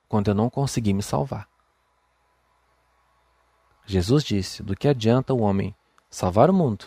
quando 0.09 0.29
eu 0.29 0.35
não 0.35 0.51
conseguir 0.51 0.93
me 0.93 1.03
salvar. 1.03 1.49
Jesus 3.87 4.23
disse: 4.23 4.63
do 4.63 4.77
que 4.77 4.87
adianta 4.87 5.33
o 5.33 5.41
homem 5.41 5.75
salvar 6.09 6.51
o 6.51 6.55
mundo 6.55 6.87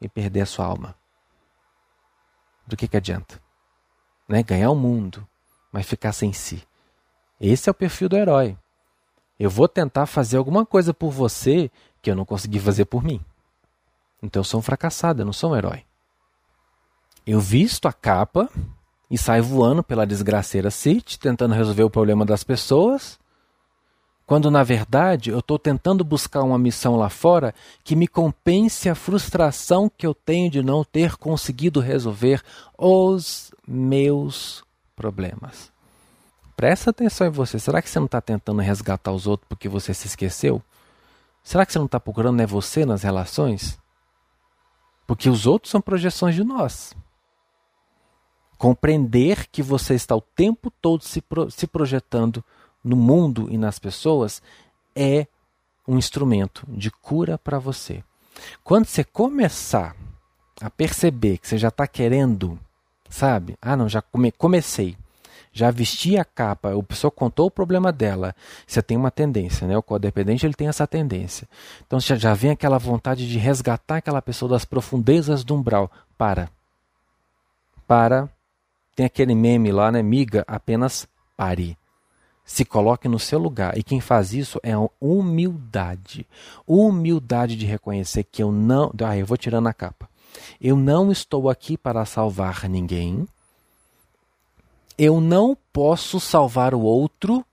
e 0.00 0.08
perder 0.08 0.42
a 0.42 0.46
sua 0.46 0.66
alma? 0.66 0.94
Do 2.66 2.76
que, 2.76 2.86
que 2.86 2.96
adianta? 2.96 3.40
Né? 4.28 4.42
Ganhar 4.42 4.70
o 4.70 4.76
mundo, 4.76 5.26
mas 5.72 5.86
ficar 5.86 6.12
sem 6.12 6.32
si. 6.32 6.62
Esse 7.40 7.68
é 7.68 7.72
o 7.72 7.74
perfil 7.74 8.08
do 8.08 8.16
herói. 8.16 8.58
Eu 9.38 9.48
vou 9.48 9.66
tentar 9.66 10.06
fazer 10.06 10.36
alguma 10.36 10.66
coisa 10.66 10.92
por 10.92 11.10
você 11.10 11.70
que 12.02 12.10
eu 12.10 12.14
não 12.14 12.24
consegui 12.24 12.58
fazer 12.58 12.84
por 12.84 13.02
mim. 13.02 13.24
Então 14.22 14.40
eu 14.40 14.44
sou 14.44 14.60
um 14.60 14.62
fracassado, 14.62 15.22
eu 15.22 15.26
não 15.26 15.32
sou 15.32 15.52
um 15.52 15.56
herói. 15.56 15.84
Eu 17.26 17.40
visto 17.40 17.86
a 17.86 17.92
capa 17.92 18.48
e 19.10 19.16
saio 19.16 19.44
voando 19.44 19.82
pela 19.82 20.06
desgraceira 20.06 20.70
City, 20.70 21.18
tentando 21.18 21.54
resolver 21.54 21.84
o 21.84 21.90
problema 21.90 22.24
das 22.24 22.44
pessoas, 22.44 23.18
quando 24.26 24.50
na 24.50 24.62
verdade 24.62 25.30
eu 25.30 25.38
estou 25.38 25.58
tentando 25.58 26.04
buscar 26.04 26.42
uma 26.42 26.58
missão 26.58 26.96
lá 26.96 27.08
fora 27.08 27.54
que 27.82 27.96
me 27.96 28.06
compense 28.06 28.88
a 28.88 28.94
frustração 28.94 29.88
que 29.88 30.06
eu 30.06 30.14
tenho 30.14 30.50
de 30.50 30.62
não 30.62 30.84
ter 30.84 31.16
conseguido 31.16 31.80
resolver 31.80 32.42
os 32.76 33.50
meus 33.66 34.62
problemas. 34.94 35.72
Presta 36.54 36.90
atenção 36.90 37.26
em 37.26 37.30
você. 37.30 37.58
Será 37.58 37.80
que 37.80 37.88
você 37.88 37.98
não 37.98 38.06
está 38.06 38.20
tentando 38.20 38.60
resgatar 38.60 39.12
os 39.12 39.26
outros 39.26 39.48
porque 39.48 39.68
você 39.68 39.94
se 39.94 40.08
esqueceu? 40.08 40.60
Será 41.42 41.64
que 41.64 41.72
você 41.72 41.78
não 41.78 41.86
está 41.86 41.98
procurando 41.98 42.42
é 42.42 42.46
você 42.46 42.84
nas 42.84 43.02
relações? 43.02 43.78
Porque 45.08 45.30
os 45.30 45.46
outros 45.46 45.70
são 45.70 45.80
projeções 45.80 46.34
de 46.34 46.44
nós. 46.44 46.94
Compreender 48.58 49.46
que 49.46 49.62
você 49.62 49.94
está 49.94 50.14
o 50.14 50.20
tempo 50.20 50.70
todo 50.70 51.02
se, 51.02 51.22
pro, 51.22 51.50
se 51.50 51.66
projetando 51.66 52.44
no 52.84 52.94
mundo 52.94 53.48
e 53.50 53.56
nas 53.56 53.78
pessoas 53.78 54.42
é 54.94 55.26
um 55.86 55.96
instrumento 55.96 56.66
de 56.68 56.90
cura 56.90 57.38
para 57.38 57.58
você. 57.58 58.04
Quando 58.62 58.84
você 58.84 59.02
começar 59.02 59.96
a 60.60 60.68
perceber 60.68 61.38
que 61.38 61.48
você 61.48 61.56
já 61.56 61.68
está 61.68 61.86
querendo, 61.86 62.60
sabe? 63.08 63.56
Ah, 63.62 63.78
não, 63.78 63.88
já 63.88 64.02
come, 64.02 64.30
comecei 64.30 64.94
já 65.58 65.72
vestia 65.72 66.22
a 66.22 66.24
capa, 66.24 66.72
a 66.72 66.82
pessoa 66.84 67.10
contou 67.10 67.46
o 67.46 67.50
problema 67.50 67.90
dela, 67.90 68.32
você 68.64 68.80
tem 68.80 68.96
uma 68.96 69.10
tendência, 69.10 69.66
né? 69.66 69.76
O 69.76 69.82
codependente 69.82 70.46
ele 70.46 70.54
tem 70.54 70.68
essa 70.68 70.86
tendência. 70.86 71.48
Então 71.84 71.98
já, 71.98 72.14
já 72.14 72.32
vem 72.32 72.52
aquela 72.52 72.78
vontade 72.78 73.28
de 73.28 73.38
resgatar 73.38 73.96
aquela 73.96 74.22
pessoa 74.22 74.50
das 74.50 74.64
profundezas 74.64 75.42
do 75.42 75.56
umbral. 75.56 75.90
Para. 76.16 76.48
Para. 77.88 78.28
Tem 78.94 79.04
aquele 79.04 79.34
meme 79.34 79.72
lá, 79.72 79.90
né? 79.90 80.00
Miga, 80.00 80.44
apenas 80.46 81.08
pare. 81.36 81.76
Se 82.44 82.64
coloque 82.64 83.08
no 83.08 83.18
seu 83.18 83.40
lugar. 83.40 83.76
E 83.76 83.82
quem 83.82 84.00
faz 84.00 84.32
isso 84.32 84.60
é 84.62 84.72
a 84.72 84.88
humildade. 85.00 86.24
Humildade 86.66 87.56
de 87.56 87.66
reconhecer 87.66 88.22
que 88.22 88.42
eu 88.42 88.52
não. 88.52 88.92
Ah, 89.04 89.16
eu 89.16 89.26
vou 89.26 89.36
tirando 89.36 89.66
a 89.66 89.74
capa. 89.74 90.08
Eu 90.60 90.76
não 90.76 91.10
estou 91.10 91.50
aqui 91.50 91.76
para 91.76 92.04
salvar 92.04 92.68
ninguém. 92.68 93.26
Eu 94.98 95.20
não 95.20 95.56
posso 95.72 96.18
salvar 96.18 96.74
o 96.74 96.80
outro, 96.80 97.44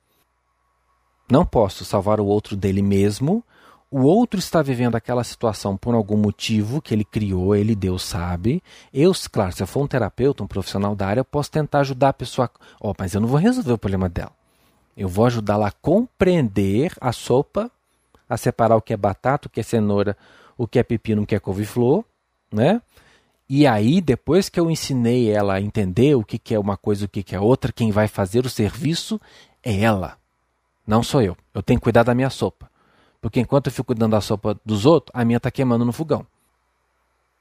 não 1.29 1.45
posso 1.45 1.85
salvar 1.85 2.19
o 2.19 2.25
outro 2.25 2.55
dele 2.55 2.81
mesmo. 2.81 3.43
O 3.91 4.01
outro 4.01 4.39
está 4.39 4.63
vivendo 4.63 4.95
aquela 4.95 5.23
situação 5.23 5.77
por 5.77 5.93
algum 5.93 6.17
motivo 6.17 6.81
que 6.81 6.91
ele 6.91 7.05
criou, 7.05 7.55
ele, 7.55 7.75
Deus, 7.75 8.01
sabe. 8.01 8.63
Eu, 8.91 9.11
claro, 9.31 9.51
se 9.51 9.61
eu 9.61 9.67
for 9.67 9.83
um 9.83 9.87
terapeuta, 9.87 10.43
um 10.43 10.47
profissional 10.47 10.95
da 10.95 11.07
área, 11.07 11.21
eu 11.21 11.25
posso 11.25 11.51
tentar 11.51 11.81
ajudar 11.81 12.09
a 12.09 12.13
pessoa. 12.13 12.49
Ó, 12.81 12.89
oh, 12.89 12.95
mas 12.97 13.13
eu 13.13 13.21
não 13.21 13.27
vou 13.27 13.37
resolver 13.37 13.73
o 13.73 13.77
problema 13.77 14.09
dela. 14.09 14.31
Eu 14.97 15.07
vou 15.07 15.25
ajudá-la 15.25 15.67
a 15.67 15.71
compreender 15.71 16.93
a 16.99 17.11
sopa, 17.11 17.69
a 18.27 18.37
separar 18.37 18.75
o 18.75 18.81
que 18.81 18.93
é 18.93 18.97
batata, 18.97 19.47
o 19.47 19.51
que 19.51 19.59
é 19.59 19.63
cenoura, 19.63 20.17
o 20.57 20.67
que 20.67 20.79
é 20.79 20.83
pepino, 20.83 21.21
o 21.21 21.27
que 21.27 21.35
é 21.35 21.39
couve-flor, 21.39 22.03
né? 22.51 22.81
E 23.47 23.67
aí, 23.67 24.01
depois 24.01 24.49
que 24.49 24.59
eu 24.59 24.71
ensinei 24.71 25.29
ela 25.29 25.55
a 25.55 25.61
entender 25.61 26.15
o 26.15 26.23
que, 26.23 26.39
que 26.39 26.55
é 26.55 26.59
uma 26.59 26.75
coisa 26.75 27.03
e 27.03 27.05
o 27.05 27.09
que, 27.09 27.21
que 27.21 27.35
é 27.35 27.39
outra, 27.39 27.71
quem 27.71 27.91
vai 27.91 28.07
fazer 28.07 28.45
o 28.45 28.49
serviço 28.49 29.21
é 29.63 29.81
ela, 29.81 30.17
não 30.85 31.03
sou 31.03 31.21
eu. 31.21 31.37
Eu 31.53 31.61
tenho 31.63 31.79
que 31.79 31.83
cuidar 31.83 32.03
da 32.03 32.15
minha 32.15 32.29
sopa. 32.29 32.69
Porque 33.21 33.39
enquanto 33.39 33.67
eu 33.67 33.71
fico 33.71 33.87
cuidando 33.87 34.11
da 34.11 34.21
sopa 34.21 34.59
dos 34.63 34.85
outros, 34.85 35.11
a 35.13 35.25
minha 35.25 35.37
está 35.37 35.49
queimando 35.49 35.85
no 35.85 35.91
fogão. 35.91 36.25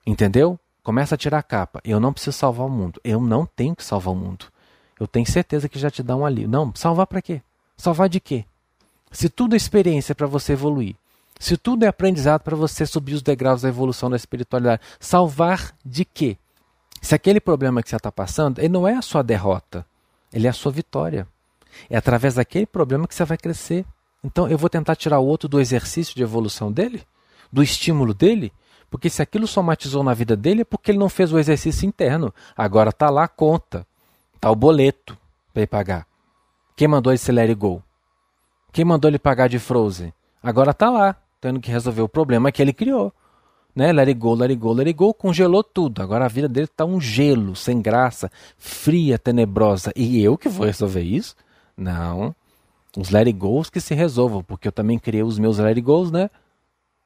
Entendeu? 0.07 0.59
Começa 0.83 1.14
a 1.14 1.19
tirar 1.19 1.38
a 1.38 1.43
capa. 1.43 1.81
Eu 1.85 2.01
não 2.01 2.12
preciso 2.12 2.37
salvar 2.37 2.67
o 2.67 2.71
mundo. 2.71 3.01
Eu 3.05 3.21
não 3.21 3.47
tenho 3.47 3.75
que 3.77 3.85
salvar 3.85 4.14
o 4.14 4.17
mundo. 4.17 4.47
Eu 4.99 5.07
tenho 5.07 5.27
certeza 5.27 5.69
que 5.69 5.79
já 5.79 5.90
te 5.90 6.03
dá 6.03 6.14
um 6.17 6.25
alívio. 6.25 6.49
Não, 6.49 6.73
salvar 6.75 7.07
para 7.07 7.21
quê? 7.21 7.43
Salvar 7.77 8.09
de 8.09 8.21
quê? 8.21 8.45
Se 9.11 9.29
tudo 9.29 9.55
é 9.55 9.57
experiência 9.57 10.14
para 10.14 10.27
você 10.27 10.53
evoluir, 10.53 10.97
se 11.45 11.59
tudo 11.59 11.85
é 11.85 11.89
aprendizado 11.89 12.41
para 12.41 12.57
você 12.57 12.87
subir 12.87 13.13
os 13.13 13.21
degraus 13.21 13.61
da 13.61 13.69
evolução 13.69 14.09
da 14.09 14.17
espiritualidade, 14.17 14.81
salvar 14.99 15.77
de 15.85 16.03
quê? 16.03 16.39
Se 17.03 17.15
aquele 17.15 17.39
problema 17.39 17.83
que 17.83 17.91
você 17.91 17.97
está 17.97 18.11
passando, 18.11 18.61
ele 18.61 18.71
não 18.71 18.89
é 18.89 18.95
a 18.95 19.03
sua 19.03 19.23
derrota, 19.23 19.85
ele 20.33 20.47
é 20.47 20.51
a 20.51 20.55
sua 20.55 20.73
vitória. 20.73 21.29
É 21.91 21.99
através 21.99 22.37
daquele 22.37 22.65
problema 22.65 23.07
que 23.07 23.15
você 23.15 23.27
vai 23.27 23.37
crescer. 23.37 23.85
Então 24.25 24.49
eu 24.49 24.57
vou 24.57 24.71
tentar 24.71 24.97
tirar 24.97 25.19
o 25.19 25.27
outro 25.27 25.47
do 25.47 25.61
exercício 25.61 26.15
de 26.15 26.23
evolução 26.23 26.73
dele, 26.73 27.03
do 27.53 27.63
estímulo 27.63 28.15
dele, 28.15 28.51
porque 28.91 29.11
se 29.11 29.21
aquilo 29.21 29.47
somatizou 29.47 30.03
na 30.03 30.15
vida 30.15 30.35
dele 30.35 30.63
é 30.63 30.65
porque 30.65 30.93
ele 30.93 30.99
não 30.99 31.11
fez 31.11 31.31
o 31.31 31.39
exercício 31.39 31.87
interno. 31.87 32.33
Agora 32.57 32.89
está 32.89 33.11
lá 33.11 33.25
a 33.25 33.29
conta, 33.29 33.87
está 34.35 34.51
o 34.51 34.57
boleto 34.57 35.15
para 35.53 35.61
ele 35.61 35.67
pagar. 35.67 36.07
Quem 36.75 36.89
mandou 36.89 37.13
esse 37.13 37.31
let 37.31 37.51
it 37.51 37.55
go? 37.55 37.83
Quem 38.73 38.83
mandou 38.83 39.11
ele 39.11 39.19
pagar 39.19 39.47
de 39.47 39.59
Frozen? 39.59 40.11
Agora 40.43 40.71
está 40.71 40.89
lá 40.89 41.17
tendo 41.45 41.61
que 41.61 41.71
resolver 41.71 42.01
o 42.01 42.09
problema 42.09 42.51
que 42.51 42.63
ele 42.63 42.73
criou. 42.73 43.13
Né? 43.77 43.93
Let 43.93 44.09
it 44.09 44.19
go, 44.19 44.33
let 44.33 44.49
it 44.49 44.59
go, 44.59 44.73
let 44.73 44.87
it 44.87 44.97
go, 44.97 45.13
congelou 45.13 45.63
tudo. 45.63 46.01
Agora 46.01 46.25
a 46.25 46.29
vida 46.29 46.49
dele 46.49 46.65
está 46.65 46.87
um 46.87 46.99
gelo, 46.99 47.55
sem 47.55 47.83
graça, 47.83 48.33
fria, 48.57 49.19
tenebrosa. 49.19 49.93
E 49.95 50.23
eu 50.23 50.39
que 50.39 50.49
vou 50.49 50.65
resolver 50.65 51.03
isso? 51.03 51.37
Não. 51.77 52.35
Os 52.97 53.11
let 53.11 53.27
it 53.27 53.39
que 53.71 53.79
se 53.79 53.95
resolvam, 53.95 54.43
porque 54.43 54.67
eu 54.67 54.73
também 54.73 54.99
criei 54.99 55.23
os 55.23 55.39
meus 55.39 55.59
let 55.59 55.77
it 55.77 56.11
né? 56.11 56.31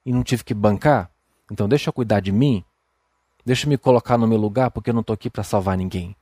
E 0.07 0.13
não 0.13 0.23
tive 0.23 0.45
que 0.45 0.55
bancar. 0.55 1.11
Então 1.51 1.69
deixa 1.69 1.89
eu 1.89 1.93
cuidar 1.93 2.21
de 2.21 2.31
mim. 2.31 2.63
Deixa 3.45 3.67
eu 3.67 3.71
me 3.71 3.77
colocar 3.77 4.17
no 4.17 4.29
meu 4.29 4.39
lugar, 4.39 4.71
porque 4.71 4.91
eu 4.91 4.95
não 4.95 5.01
estou 5.01 5.15
aqui 5.15 5.29
para 5.29 5.43
salvar 5.43 5.77
ninguém. 5.77 6.15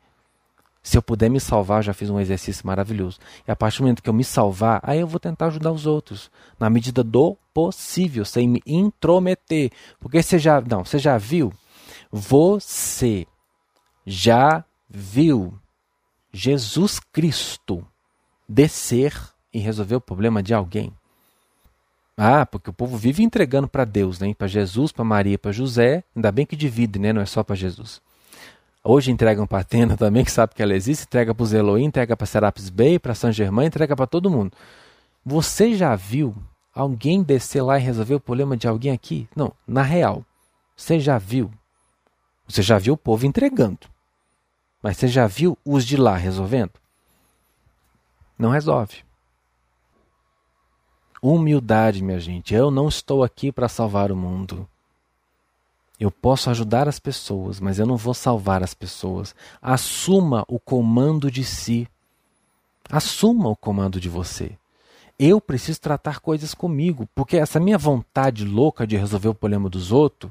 Se 0.87 0.97
eu 0.97 1.03
puder 1.03 1.29
me 1.29 1.41
salvar, 1.41 1.83
já 1.83 1.93
fiz 1.93 2.09
um 2.11 2.21
exercício 2.21 2.65
maravilhoso. 2.65 3.19
E 3.45 3.51
a 3.51 3.57
partir 3.57 3.79
do 3.79 3.83
momento 3.83 4.01
que 4.01 4.09
eu 4.09 4.15
me 4.15 4.23
salvar, 4.23 4.79
aí 4.85 5.01
eu 5.01 5.07
vou 5.09 5.19
tentar 5.19 5.47
ajudar 5.47 5.73
os 5.73 5.85
outros. 5.85 6.31
Na 6.61 6.71
medida 6.71 7.03
do 7.03 7.37
possível, 7.53 8.25
sem 8.25 8.49
me 8.49 8.63
intrometer. 8.65 9.73
Porque 9.99 10.23
você 10.23 10.39
já. 10.39 10.61
Não, 10.61 10.85
você 10.85 11.01
já 11.01 11.19
viu? 11.19 11.53
Você 12.13 13.27
já 14.07 14.65
viu 14.89 15.59
Jesus 16.33 17.01
Cristo 17.01 17.85
descer 18.49 19.13
e 19.53 19.59
resolver 19.59 19.97
o 19.97 20.01
problema 20.01 20.41
de 20.41 20.55
alguém? 20.55 20.93
Ah, 22.17 22.47
porque 22.47 22.71
o 22.71 22.73
povo 22.73 22.97
vive 22.97 23.25
entregando 23.25 23.67
para 23.67 23.85
Deus, 23.85 24.21
né? 24.21 24.33
para 24.35 24.47
Jesus, 24.47 24.93
para 24.93 25.05
Maria, 25.05 25.37
para 25.37 25.51
José. 25.51 26.05
Ainda 26.15 26.31
bem 26.31 26.47
que 26.47 26.55
divide, 26.55 26.97
né? 27.01 27.13
não 27.13 27.23
é 27.23 27.27
só 27.27 27.43
para 27.43 27.57
Jesus. 27.57 28.01
Hoje 28.89 29.11
entregam 29.11 29.49
para 29.49 29.63
Atena 29.63 29.97
também, 29.99 30.25
que 30.25 30.31
sabe 30.31 30.55
que 30.55 30.63
ela 30.63 30.75
existe, 30.75 31.05
entrega 31.05 31.35
para 31.35 31.43
os 31.43 31.53
Elohim, 31.53 31.87
entrega 31.87 32.17
para 32.17 32.27
Serapis 32.27 32.71
Bay, 32.71 33.01
para 33.01 33.17
Saint 33.17 33.35
Germain, 33.35 33.67
entrega 33.67 33.97
para 33.97 34.07
todo 34.07 34.31
mundo. 34.31 34.53
Você 35.25 35.75
já 35.75 35.97
viu 35.97 36.37
alguém 36.73 37.21
descer 37.21 37.63
lá 37.63 37.79
e 37.79 37.83
resolver 37.83 38.15
o 38.15 38.21
problema 38.21 38.57
de 38.57 38.69
alguém 38.69 38.93
aqui? 38.93 39.29
Não, 39.35 39.53
na 39.67 39.83
real. 39.83 40.25
Você 40.77 41.01
já 41.01 41.19
viu? 41.19 41.51
Você 42.47 42.63
já 42.63 42.79
viu 42.79 42.95
o 42.95 42.99
povo 42.99 43.27
entregando. 43.27 43.89
Mas 44.81 44.99
você 44.99 45.09
já 45.09 45.27
viu 45.27 45.59
os 45.65 45.85
de 45.85 45.97
lá 45.97 46.17
resolvendo? 46.17 46.75
Não 48.39 48.51
resolve. 48.51 49.05
Humildade, 51.21 52.05
minha 52.05 52.21
gente. 52.21 52.55
Eu 52.55 52.71
não 52.71 52.87
estou 52.87 53.25
aqui 53.25 53.51
para 53.51 53.69
salvar 53.69 54.13
o 54.13 54.17
mundo. 54.17 54.69
Eu 55.99 56.11
posso 56.11 56.51
ajudar 56.51 56.89
as 56.89 56.99
pessoas, 56.99 57.59
mas 57.59 57.79
eu 57.79 57.87
não 57.87 57.97
vou 57.97 58.13
salvar 58.13 58.63
as 58.63 58.75
pessoas. 58.75 59.35
Assuma 59.63 60.45
o 60.47 60.59
comando 60.59 61.31
de 61.31 61.43
si. 61.43 61.89
Assuma 62.91 63.49
o 63.49 63.57
comando 63.57 63.99
de 63.99 64.09
você. 64.09 64.53
Eu 65.19 65.41
preciso 65.41 65.81
tratar 65.81 66.21
coisas 66.21 66.53
comigo, 66.53 67.09
porque 67.15 67.39
essa 67.39 67.59
minha 67.59 67.79
vontade 67.79 68.45
louca 68.45 68.87
de 68.87 68.97
resolver 68.97 69.29
o 69.29 69.35
problema 69.35 69.71
dos 69.71 69.91
outros, 69.91 70.31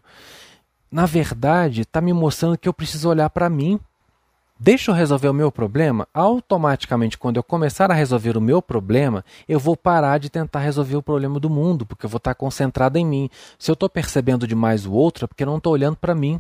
na 0.92 1.08
verdade, 1.08 1.82
está 1.82 2.00
me 2.00 2.14
mostrando 2.14 2.58
que 2.58 2.70
eu 2.70 2.74
preciso 2.74 3.10
olhar 3.10 3.30
para 3.32 3.50
mim. 3.50 3.80
Deixa 4.58 4.90
eu 4.90 4.96
resolver 4.96 5.28
o 5.28 5.34
meu 5.34 5.52
problema, 5.52 6.08
automaticamente, 6.14 7.18
quando 7.18 7.36
eu 7.36 7.44
começar 7.44 7.92
a 7.92 7.94
resolver 7.94 8.38
o 8.38 8.42
meu 8.42 8.62
problema, 8.62 9.24
eu 9.50 9.60
vou 9.60 9.76
parar 9.76 10.18
de 10.18 10.30
tentar 10.30 10.60
resolver 10.60 10.96
o 10.96 11.04
problema 11.04 11.42
do 11.42 11.50
mundo, 11.50 11.86
porque 11.86 12.06
eu 12.06 12.10
vou 12.10 12.20
estar 12.20 12.34
concentrado 12.36 12.98
em 12.98 13.06
mim. 13.06 13.30
Se 13.60 13.70
eu 13.70 13.74
estou 13.74 13.90
percebendo 13.90 14.48
demais 14.48 14.86
o 14.86 14.94
outro, 14.94 15.26
é 15.26 15.28
porque 15.28 15.44
eu 15.44 15.48
não 15.48 15.58
estou 15.58 15.74
olhando 15.74 15.98
para 15.98 16.16
mim. 16.16 16.40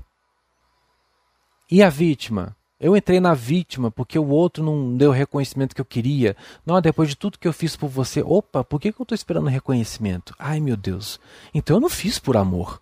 E 1.70 1.84
a 1.84 1.90
vítima? 1.90 2.56
Eu 2.80 2.96
entrei 2.96 3.20
na 3.20 3.34
vítima 3.34 3.92
porque 3.92 4.18
o 4.18 4.28
outro 4.30 4.64
não 4.64 4.96
deu 4.96 5.10
o 5.10 5.14
reconhecimento 5.14 5.76
que 5.76 5.82
eu 5.82 5.86
queria. 5.86 6.38
Não, 6.66 6.80
depois 6.80 7.10
de 7.10 7.16
tudo 7.18 7.40
que 7.40 7.48
eu 7.48 7.54
fiz 7.54 7.76
por 7.76 7.90
você, 7.90 8.22
opa, 8.22 8.64
por 8.64 8.80
que, 8.80 8.94
que 8.94 9.02
eu 9.02 9.04
estou 9.04 9.16
esperando 9.16 9.48
reconhecimento? 9.48 10.34
Ai 10.40 10.62
meu 10.62 10.78
Deus. 10.78 11.20
Então 11.54 11.78
eu 11.78 11.82
não 11.82 11.90
fiz 11.90 12.18
por 12.18 12.38
amor. 12.38 12.82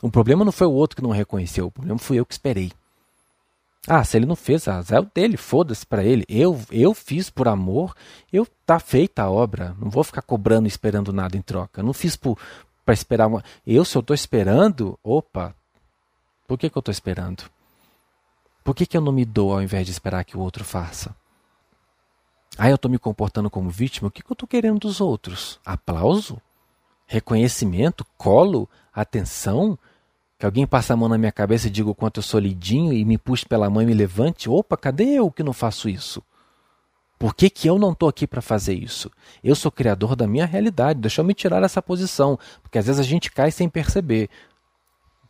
O 0.00 0.10
problema 0.10 0.44
não 0.44 0.52
foi 0.52 0.66
o 0.66 0.72
outro 0.72 0.96
que 0.96 1.02
não 1.02 1.10
reconheceu, 1.10 1.66
o 1.66 1.70
problema 1.70 1.98
fui 1.98 2.18
eu 2.18 2.26
que 2.26 2.34
esperei. 2.34 2.72
Ah, 3.88 4.04
se 4.04 4.16
ele 4.16 4.26
não 4.26 4.36
fez, 4.36 4.66
é 4.68 5.00
o 5.00 5.10
dele, 5.12 5.36
foda-se 5.36 5.84
para 5.84 6.04
ele. 6.04 6.24
Eu, 6.28 6.60
eu 6.70 6.94
fiz 6.94 7.28
por 7.28 7.48
amor, 7.48 7.94
eu 8.32 8.46
tá 8.64 8.78
feita 8.78 9.22
a 9.22 9.30
obra. 9.30 9.74
Não 9.78 9.90
vou 9.90 10.04
ficar 10.04 10.22
cobrando, 10.22 10.68
esperando 10.68 11.12
nada 11.12 11.36
em 11.36 11.42
troca. 11.42 11.82
não 11.82 11.92
fiz 11.92 12.16
para 12.16 12.94
esperar 12.94 13.26
uma. 13.26 13.42
Eu, 13.66 13.84
se 13.84 13.96
eu 13.96 14.00
estou 14.00 14.14
esperando, 14.14 14.98
opa, 15.02 15.54
por 16.46 16.56
que, 16.56 16.70
que 16.70 16.78
eu 16.78 16.80
estou 16.80 16.92
esperando? 16.92 17.44
Por 18.62 18.74
que, 18.74 18.86
que 18.86 18.96
eu 18.96 19.00
não 19.00 19.10
me 19.10 19.24
dou 19.24 19.52
ao 19.52 19.62
invés 19.62 19.84
de 19.84 19.90
esperar 19.92 20.24
que 20.24 20.36
o 20.36 20.40
outro 20.40 20.64
faça? 20.64 21.14
Ah, 22.56 22.68
eu 22.68 22.76
estou 22.76 22.90
me 22.90 22.98
comportando 22.98 23.50
como 23.50 23.70
vítima, 23.70 24.08
o 24.08 24.10
que, 24.10 24.22
que 24.22 24.30
eu 24.30 24.34
estou 24.34 24.46
querendo 24.46 24.78
dos 24.78 25.00
outros? 25.00 25.58
Aplauso? 25.64 26.40
Reconhecimento? 27.06 28.06
Colo? 28.16 28.68
Atenção? 28.94 29.76
Que 30.42 30.46
alguém 30.46 30.66
passe 30.66 30.92
a 30.92 30.96
mão 30.96 31.08
na 31.08 31.16
minha 31.16 31.30
cabeça 31.30 31.68
e 31.68 31.70
diga 31.70 31.88
o 31.88 31.94
quanto 31.94 32.16
eu 32.16 32.22
sou 32.22 32.40
lidinho 32.40 32.92
e 32.92 33.04
me 33.04 33.16
puxe 33.16 33.46
pela 33.46 33.70
mão 33.70 33.80
e 33.80 33.86
me 33.86 33.94
levante. 33.94 34.50
Opa, 34.50 34.76
cadê 34.76 35.04
eu 35.04 35.30
que 35.30 35.40
não 35.40 35.52
faço 35.52 35.88
isso? 35.88 36.20
Por 37.16 37.32
que, 37.32 37.48
que 37.48 37.68
eu 37.68 37.78
não 37.78 37.92
estou 37.92 38.08
aqui 38.08 38.26
para 38.26 38.42
fazer 38.42 38.74
isso? 38.74 39.08
Eu 39.44 39.54
sou 39.54 39.70
criador 39.70 40.16
da 40.16 40.26
minha 40.26 40.44
realidade. 40.44 40.98
Deixa 40.98 41.20
eu 41.20 41.24
me 41.24 41.32
tirar 41.32 41.60
dessa 41.60 41.80
posição. 41.80 42.36
Porque 42.60 42.76
às 42.76 42.86
vezes 42.86 42.98
a 42.98 43.04
gente 43.04 43.30
cai 43.30 43.52
sem 43.52 43.68
perceber. 43.68 44.28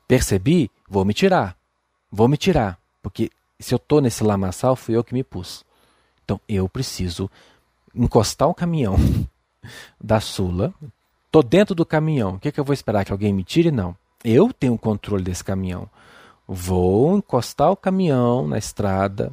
Percebi? 0.09 0.71
Vou 0.89 1.05
me 1.05 1.13
tirar. 1.13 1.59
Vou 2.11 2.27
me 2.27 2.39
tirar. 2.39 2.79
Porque 3.03 3.31
se 3.61 3.75
eu 3.75 3.77
estou 3.77 4.01
nesse 4.01 4.25
lamaçal, 4.25 4.75
fui 4.75 4.97
eu 4.97 5.05
que 5.05 5.13
me 5.13 5.23
pus. 5.23 5.63
Então 6.25 6.41
eu 6.49 6.67
preciso 6.71 7.31
encostar 7.95 8.49
o 8.49 8.55
caminhão 8.55 8.97
da 10.03 10.21
Sula. 10.21 10.73
Estou 11.27 11.43
dentro 11.43 11.75
do 11.75 11.85
caminhão. 11.85 12.37
O 12.37 12.39
que, 12.39 12.51
que 12.51 12.59
eu 12.59 12.65
vou 12.65 12.73
esperar? 12.73 13.05
Que 13.05 13.13
alguém 13.13 13.35
me 13.35 13.45
tire? 13.45 13.71
Não. 13.71 13.95
Eu 14.25 14.53
tenho 14.53 14.75
o 14.75 14.79
controle 14.79 15.25
desse 15.25 15.43
caminhão. 15.43 15.89
Vou 16.47 17.17
encostar 17.17 17.71
o 17.71 17.77
caminhão 17.77 18.47
na 18.47 18.59
estrada, 18.59 19.33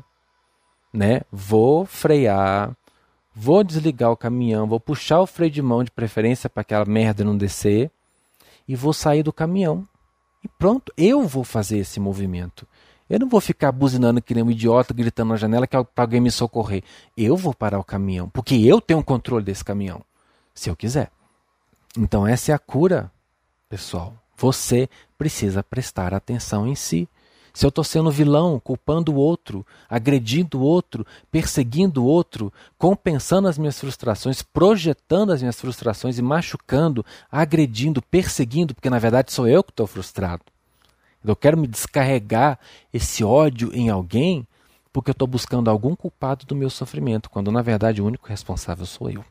né? 0.94 1.22
Vou 1.32 1.86
frear, 1.86 2.76
vou 3.36 3.64
desligar 3.64 4.12
o 4.12 4.18
caminhão, 4.18 4.68
vou 4.68 4.80
puxar 4.80 5.20
o 5.20 5.28
freio 5.28 5.52
de 5.52 5.62
mão 5.62 5.84
de 5.84 5.92
preferência 5.92 6.50
para 6.50 6.62
aquela 6.62 6.86
merda 6.86 7.24
não 7.24 7.38
descer 7.38 7.92
e 8.68 8.76
vou 8.76 8.94
sair 8.94 9.24
do 9.24 9.34
caminhão. 9.34 9.88
E 10.44 10.48
pronto, 10.48 10.94
eu 10.96 11.28
vou 11.28 11.44
fazer 11.44 11.80
esse 11.80 12.00
movimento. 12.00 12.68
Eu 13.10 13.20
não 13.20 13.28
vou 13.28 13.42
ficar 13.42 13.72
buzinando 13.72 14.22
que 14.22 14.36
nem 14.36 14.44
um 14.44 14.52
idiota 14.52 14.94
gritando 14.94 15.30
na 15.30 15.36
janela 15.36 15.66
que 15.66 15.76
é 15.76 15.84
para 15.84 16.04
alguém 16.04 16.22
me 16.22 16.30
socorrer. 16.30 16.84
Eu 17.18 17.36
vou 17.36 17.54
parar 17.54 17.80
o 17.80 17.84
caminhão, 17.84 18.30
porque 18.30 18.56
eu 18.56 18.80
tenho 18.80 19.00
o 19.00 19.04
controle 19.04 19.44
desse 19.44 19.66
caminhão, 19.66 20.04
se 20.54 20.70
eu 20.70 20.76
quiser. 20.76 21.12
Então 21.98 22.28
essa 22.28 22.52
é 22.52 22.56
a 22.56 22.60
cura, 22.60 23.12
pessoal. 23.68 24.14
Você 24.40 24.90
precisa 25.18 25.62
prestar 25.62 26.14
atenção 26.14 26.66
em 26.66 26.74
si. 26.74 27.10
Se 27.54 27.66
eu 27.66 27.70
estou 27.70 27.84
sendo 27.84 28.10
vilão, 28.10 28.58
culpando 28.60 29.12
o 29.12 29.16
outro, 29.16 29.66
agredindo 29.90 30.60
o 30.60 30.62
outro, 30.62 31.06
perseguindo 31.30 32.02
o 32.02 32.06
outro, 32.06 32.54
compensando 32.78 33.50
as 33.50 33.58
minhas 33.58 33.78
frustrações, 33.78 34.42
projetando 34.42 35.34
as 35.34 35.42
minhas 35.42 35.60
frustrações 35.60 36.18
e 36.18 36.22
machucando, 36.22 37.06
agredindo, 37.30 38.02
perseguindo, 38.02 38.74
porque 38.74 38.90
na 38.90 39.00
verdade 39.00 39.34
sou 39.34 39.46
eu 39.46 39.62
que 39.62 39.72
estou 39.72 39.88
frustrado. 39.88 40.44
Eu 41.26 41.36
quero 41.36 41.58
me 41.58 41.68
descarregar 41.68 42.58
esse 42.94 43.26
ódio 43.26 43.72
em 43.74 43.90
alguém 43.90 44.48
porque 44.94 45.10
eu 45.10 45.14
estou 45.14 45.28
buscando 45.28 45.70
algum 45.70 45.96
culpado 45.96 46.46
do 46.46 46.56
meu 46.56 46.70
sofrimento, 46.70 47.30
quando 47.30 47.52
na 47.52 47.62
verdade 47.62 48.02
o 48.02 48.06
único 48.06 48.28
responsável 48.28 48.86
sou 48.86 49.10
eu. 49.10 49.26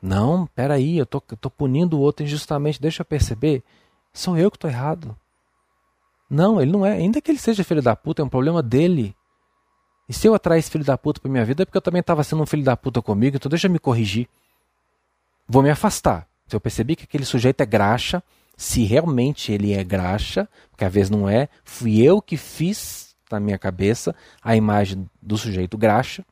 Não, 0.00 0.46
peraí, 0.54 0.96
eu 0.96 1.06
tô, 1.06 1.20
tô 1.20 1.50
punindo 1.50 1.98
o 1.98 2.00
outro 2.00 2.24
injustamente, 2.24 2.80
deixa 2.80 3.02
eu 3.02 3.06
perceber. 3.06 3.62
Sou 4.12 4.36
eu 4.36 4.50
que 4.50 4.56
estou 4.56 4.70
errado. 4.70 5.16
Não, 6.30 6.60
ele 6.60 6.70
não 6.70 6.84
é. 6.84 6.92
Ainda 6.92 7.20
que 7.20 7.30
ele 7.30 7.38
seja 7.38 7.64
filho 7.64 7.82
da 7.82 7.96
puta, 7.96 8.22
é 8.22 8.24
um 8.24 8.28
problema 8.28 8.62
dele. 8.62 9.14
E 10.08 10.12
se 10.12 10.26
eu 10.26 10.34
atrair 10.34 10.60
esse 10.60 10.70
filho 10.70 10.84
da 10.84 10.96
puta 10.96 11.20
para 11.20 11.30
minha 11.30 11.44
vida 11.44 11.62
é 11.62 11.66
porque 11.66 11.76
eu 11.76 11.82
também 11.82 12.00
estava 12.00 12.24
sendo 12.24 12.42
um 12.42 12.46
filho 12.46 12.64
da 12.64 12.76
puta 12.76 13.02
comigo, 13.02 13.36
então 13.36 13.50
deixa 13.50 13.66
eu 13.66 13.70
me 13.70 13.78
corrigir. 13.78 14.28
Vou 15.46 15.62
me 15.62 15.70
afastar. 15.70 16.26
Se 16.46 16.56
eu 16.56 16.60
percebi 16.60 16.96
que 16.96 17.04
aquele 17.04 17.24
sujeito 17.24 17.60
é 17.60 17.66
graxa, 17.66 18.22
se 18.56 18.84
realmente 18.84 19.52
ele 19.52 19.74
é 19.74 19.84
graxa, 19.84 20.48
porque 20.70 20.84
às 20.84 20.92
vezes 20.92 21.10
não 21.10 21.28
é, 21.28 21.48
fui 21.62 22.00
eu 22.02 22.22
que 22.22 22.36
fiz 22.36 23.14
na 23.30 23.38
minha 23.38 23.58
cabeça 23.58 24.14
a 24.42 24.56
imagem 24.56 25.08
do 25.20 25.36
sujeito 25.36 25.76
graxa. 25.76 26.24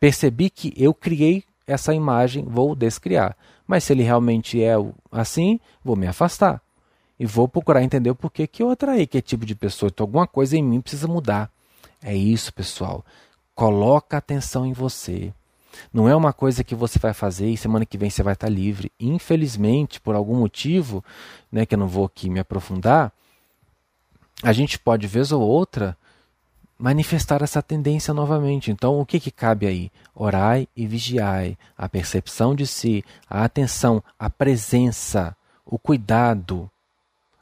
Percebi 0.00 0.48
que 0.48 0.72
eu 0.76 0.94
criei 0.94 1.44
essa 1.66 1.94
imagem, 1.94 2.44
vou 2.44 2.74
descriar. 2.74 3.36
Mas 3.66 3.84
se 3.84 3.92
ele 3.92 4.02
realmente 4.02 4.62
é 4.62 4.74
assim, 5.10 5.60
vou 5.84 5.96
me 5.96 6.06
afastar. 6.06 6.60
E 7.18 7.26
vou 7.26 7.46
procurar 7.46 7.82
entender 7.82 8.10
o 8.10 8.14
porquê 8.14 8.46
que 8.46 8.62
eu 8.62 8.70
atraí 8.70 9.06
que 9.06 9.22
tipo 9.22 9.46
de 9.46 9.54
pessoa. 9.54 9.90
Então 9.92 10.04
alguma 10.04 10.26
coisa 10.26 10.56
em 10.56 10.62
mim 10.62 10.80
precisa 10.80 11.06
mudar. 11.06 11.50
É 12.02 12.14
isso, 12.14 12.52
pessoal. 12.52 13.04
Coloca 13.54 14.16
atenção 14.16 14.66
em 14.66 14.72
você. 14.72 15.32
Não 15.92 16.08
é 16.08 16.14
uma 16.14 16.32
coisa 16.32 16.64
que 16.64 16.74
você 16.74 16.98
vai 16.98 17.14
fazer 17.14 17.48
e 17.48 17.56
semana 17.56 17.86
que 17.86 17.96
vem 17.96 18.10
você 18.10 18.22
vai 18.22 18.34
estar 18.34 18.48
livre. 18.48 18.90
Infelizmente, 18.98 20.00
por 20.00 20.14
algum 20.14 20.36
motivo, 20.36 21.04
né, 21.50 21.64
que 21.64 21.74
eu 21.74 21.78
não 21.78 21.88
vou 21.88 22.04
aqui 22.04 22.28
me 22.28 22.40
aprofundar, 22.40 23.12
a 24.42 24.52
gente 24.52 24.78
pode, 24.78 25.06
vez 25.06 25.32
ou 25.32 25.40
outra, 25.40 25.96
manifestar 26.82 27.42
essa 27.42 27.62
tendência 27.62 28.12
novamente. 28.12 28.72
Então, 28.72 28.98
o 28.98 29.06
que, 29.06 29.20
que 29.20 29.30
cabe 29.30 29.68
aí? 29.68 29.92
Orai 30.12 30.66
e 30.76 30.84
vigiai. 30.84 31.56
A 31.78 31.88
percepção 31.88 32.56
de 32.56 32.66
si, 32.66 33.04
a 33.30 33.44
atenção, 33.44 34.02
a 34.18 34.28
presença, 34.28 35.36
o 35.64 35.78
cuidado. 35.78 36.68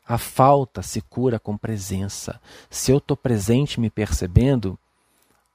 A 0.07 0.19
falta 0.19 0.83
se 0.83 1.01
cura 1.01 1.39
com 1.39 1.57
presença. 1.57 2.39
Se 2.69 2.93
eu 2.93 2.99
estou 2.99 3.17
presente 3.17 3.81
me 3.81 3.89
percebendo, 3.89 4.79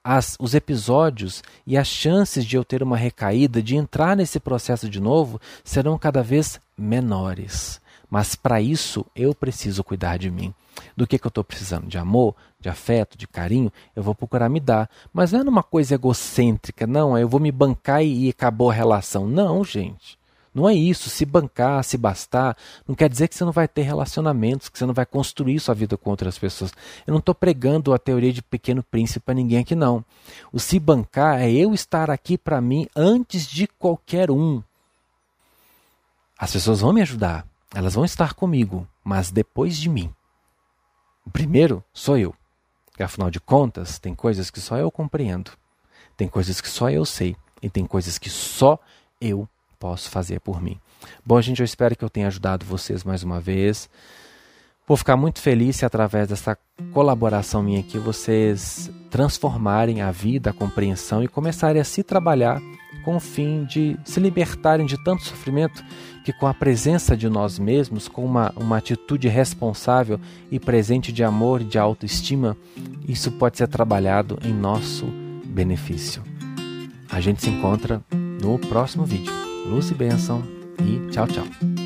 as, 0.03 0.35
os 0.39 0.55
episódios 0.55 1.43
e 1.67 1.77
as 1.77 1.87
chances 1.87 2.43
de 2.43 2.55
eu 2.55 2.65
ter 2.65 2.81
uma 2.81 2.97
recaída, 2.97 3.61
de 3.61 3.75
entrar 3.75 4.17
nesse 4.17 4.39
processo 4.39 4.89
de 4.89 4.99
novo, 4.99 5.39
serão 5.63 5.95
cada 5.95 6.23
vez 6.23 6.59
menores. 6.75 7.79
Mas 8.09 8.35
para 8.35 8.61
isso 8.61 9.05
eu 9.15 9.33
preciso 9.33 9.83
cuidar 9.83 10.17
de 10.17 10.29
mim. 10.29 10.53
Do 10.95 11.07
que, 11.07 11.17
que 11.17 11.25
eu 11.25 11.29
estou 11.29 11.43
precisando? 11.43 11.87
De 11.87 11.97
amor, 11.97 12.35
de 12.59 12.69
afeto, 12.69 13.17
de 13.17 13.27
carinho? 13.27 13.71
Eu 13.95 14.03
vou 14.03 14.13
procurar 14.13 14.49
me 14.49 14.59
dar. 14.59 14.89
Mas 15.13 15.31
não 15.31 15.41
é 15.41 15.43
numa 15.43 15.63
coisa 15.63 15.95
egocêntrica, 15.95 16.85
não. 16.85 17.17
Eu 17.17 17.27
vou 17.27 17.39
me 17.39 17.51
bancar 17.51 18.03
e 18.03 18.29
acabou 18.29 18.69
a 18.69 18.73
relação. 18.73 19.27
Não, 19.27 19.63
gente. 19.63 20.17
Não 20.55 20.69
é 20.69 20.73
isso. 20.73 21.09
Se 21.09 21.25
bancar, 21.25 21.83
se 21.83 21.97
bastar, 21.97 22.55
não 22.87 22.95
quer 22.95 23.09
dizer 23.09 23.27
que 23.27 23.35
você 23.35 23.43
não 23.43 23.51
vai 23.51 23.67
ter 23.67 23.81
relacionamentos, 23.81 24.69
que 24.69 24.79
você 24.79 24.85
não 24.85 24.93
vai 24.93 25.05
construir 25.05 25.59
sua 25.59 25.75
vida 25.75 25.97
com 25.97 26.09
outras 26.09 26.39
pessoas. 26.39 26.71
Eu 27.05 27.11
não 27.11 27.19
estou 27.19 27.35
pregando 27.35 27.93
a 27.93 27.99
teoria 27.99 28.31
de 28.31 28.41
pequeno 28.41 28.81
príncipe 28.81 29.19
para 29.19 29.33
ninguém 29.33 29.59
aqui, 29.59 29.75
não. 29.75 30.03
O 30.53 30.59
se 30.59 30.79
bancar 30.79 31.41
é 31.41 31.51
eu 31.51 31.73
estar 31.73 32.09
aqui 32.09 32.37
para 32.37 32.61
mim 32.61 32.87
antes 32.95 33.45
de 33.45 33.67
qualquer 33.67 34.31
um. 34.31 34.63
As 36.37 36.53
pessoas 36.53 36.79
vão 36.79 36.93
me 36.93 37.01
ajudar, 37.01 37.45
elas 37.75 37.93
vão 37.93 38.05
estar 38.05 38.33
comigo, 38.33 38.87
mas 39.03 39.29
depois 39.29 39.77
de 39.77 39.89
mim. 39.89 40.09
O 41.25 41.29
primeiro 41.29 41.83
sou 41.93 42.17
eu. 42.17 42.33
Porque 42.85 43.03
afinal 43.03 43.29
de 43.29 43.41
contas, 43.41 43.99
tem 43.99 44.15
coisas 44.15 44.49
que 44.49 44.61
só 44.61 44.77
eu 44.77 44.89
compreendo, 44.89 45.51
tem 46.15 46.29
coisas 46.29 46.61
que 46.61 46.69
só 46.69 46.89
eu 46.89 47.03
sei 47.03 47.35
e 47.61 47.69
tem 47.69 47.85
coisas 47.85 48.17
que 48.17 48.29
só 48.29 48.79
eu 49.19 49.47
posso 49.77 50.09
fazer 50.09 50.39
por 50.39 50.61
mim. 50.61 50.79
Bom, 51.25 51.41
gente, 51.41 51.59
eu 51.59 51.65
espero 51.65 51.97
que 51.97 52.05
eu 52.05 52.09
tenha 52.09 52.27
ajudado 52.27 52.65
vocês 52.65 53.03
mais 53.03 53.23
uma 53.23 53.41
vez. 53.41 53.89
Vou 54.87 54.95
ficar 54.95 55.17
muito 55.17 55.41
feliz 55.41 55.75
se 55.75 55.85
através 55.85 56.29
dessa 56.29 56.57
colaboração 56.93 57.61
minha 57.61 57.81
aqui 57.81 57.97
vocês 57.97 58.89
transformarem 59.11 60.01
a 60.01 60.11
vida, 60.11 60.51
a 60.51 60.53
compreensão 60.53 61.21
e 61.21 61.27
começarem 61.27 61.81
a 61.81 61.85
se 61.85 62.03
trabalhar 62.03 62.61
com 63.03 63.17
o 63.17 63.19
fim 63.19 63.65
de 63.65 63.99
se 64.05 64.21
libertarem 64.21 64.85
de 64.85 65.03
tanto 65.03 65.23
sofrimento 65.23 65.83
que 66.25 66.33
com 66.33 66.47
a 66.47 66.53
presença 66.55 67.15
de 67.15 67.29
nós 67.29 67.59
mesmos, 67.59 68.07
com 68.07 68.25
uma, 68.25 68.51
uma 68.57 68.77
atitude 68.77 69.27
responsável 69.27 70.19
e 70.49 70.59
presente 70.59 71.11
de 71.11 71.23
amor 71.23 71.61
e 71.61 71.65
de 71.65 71.77
autoestima, 71.77 72.57
isso 73.07 73.31
pode 73.33 73.57
ser 73.57 73.67
trabalhado 73.67 74.39
em 74.43 74.51
nosso 74.51 75.05
benefício. 75.45 76.23
A 77.11 77.21
gente 77.21 77.43
se 77.43 77.49
encontra 77.51 78.01
no 78.41 78.57
próximo 78.57 79.05
vídeo. 79.05 79.31
Luz 79.69 79.91
e 79.91 79.93
bênção 79.93 80.41
e 80.79 81.11
tchau, 81.11 81.27
tchau. 81.27 81.84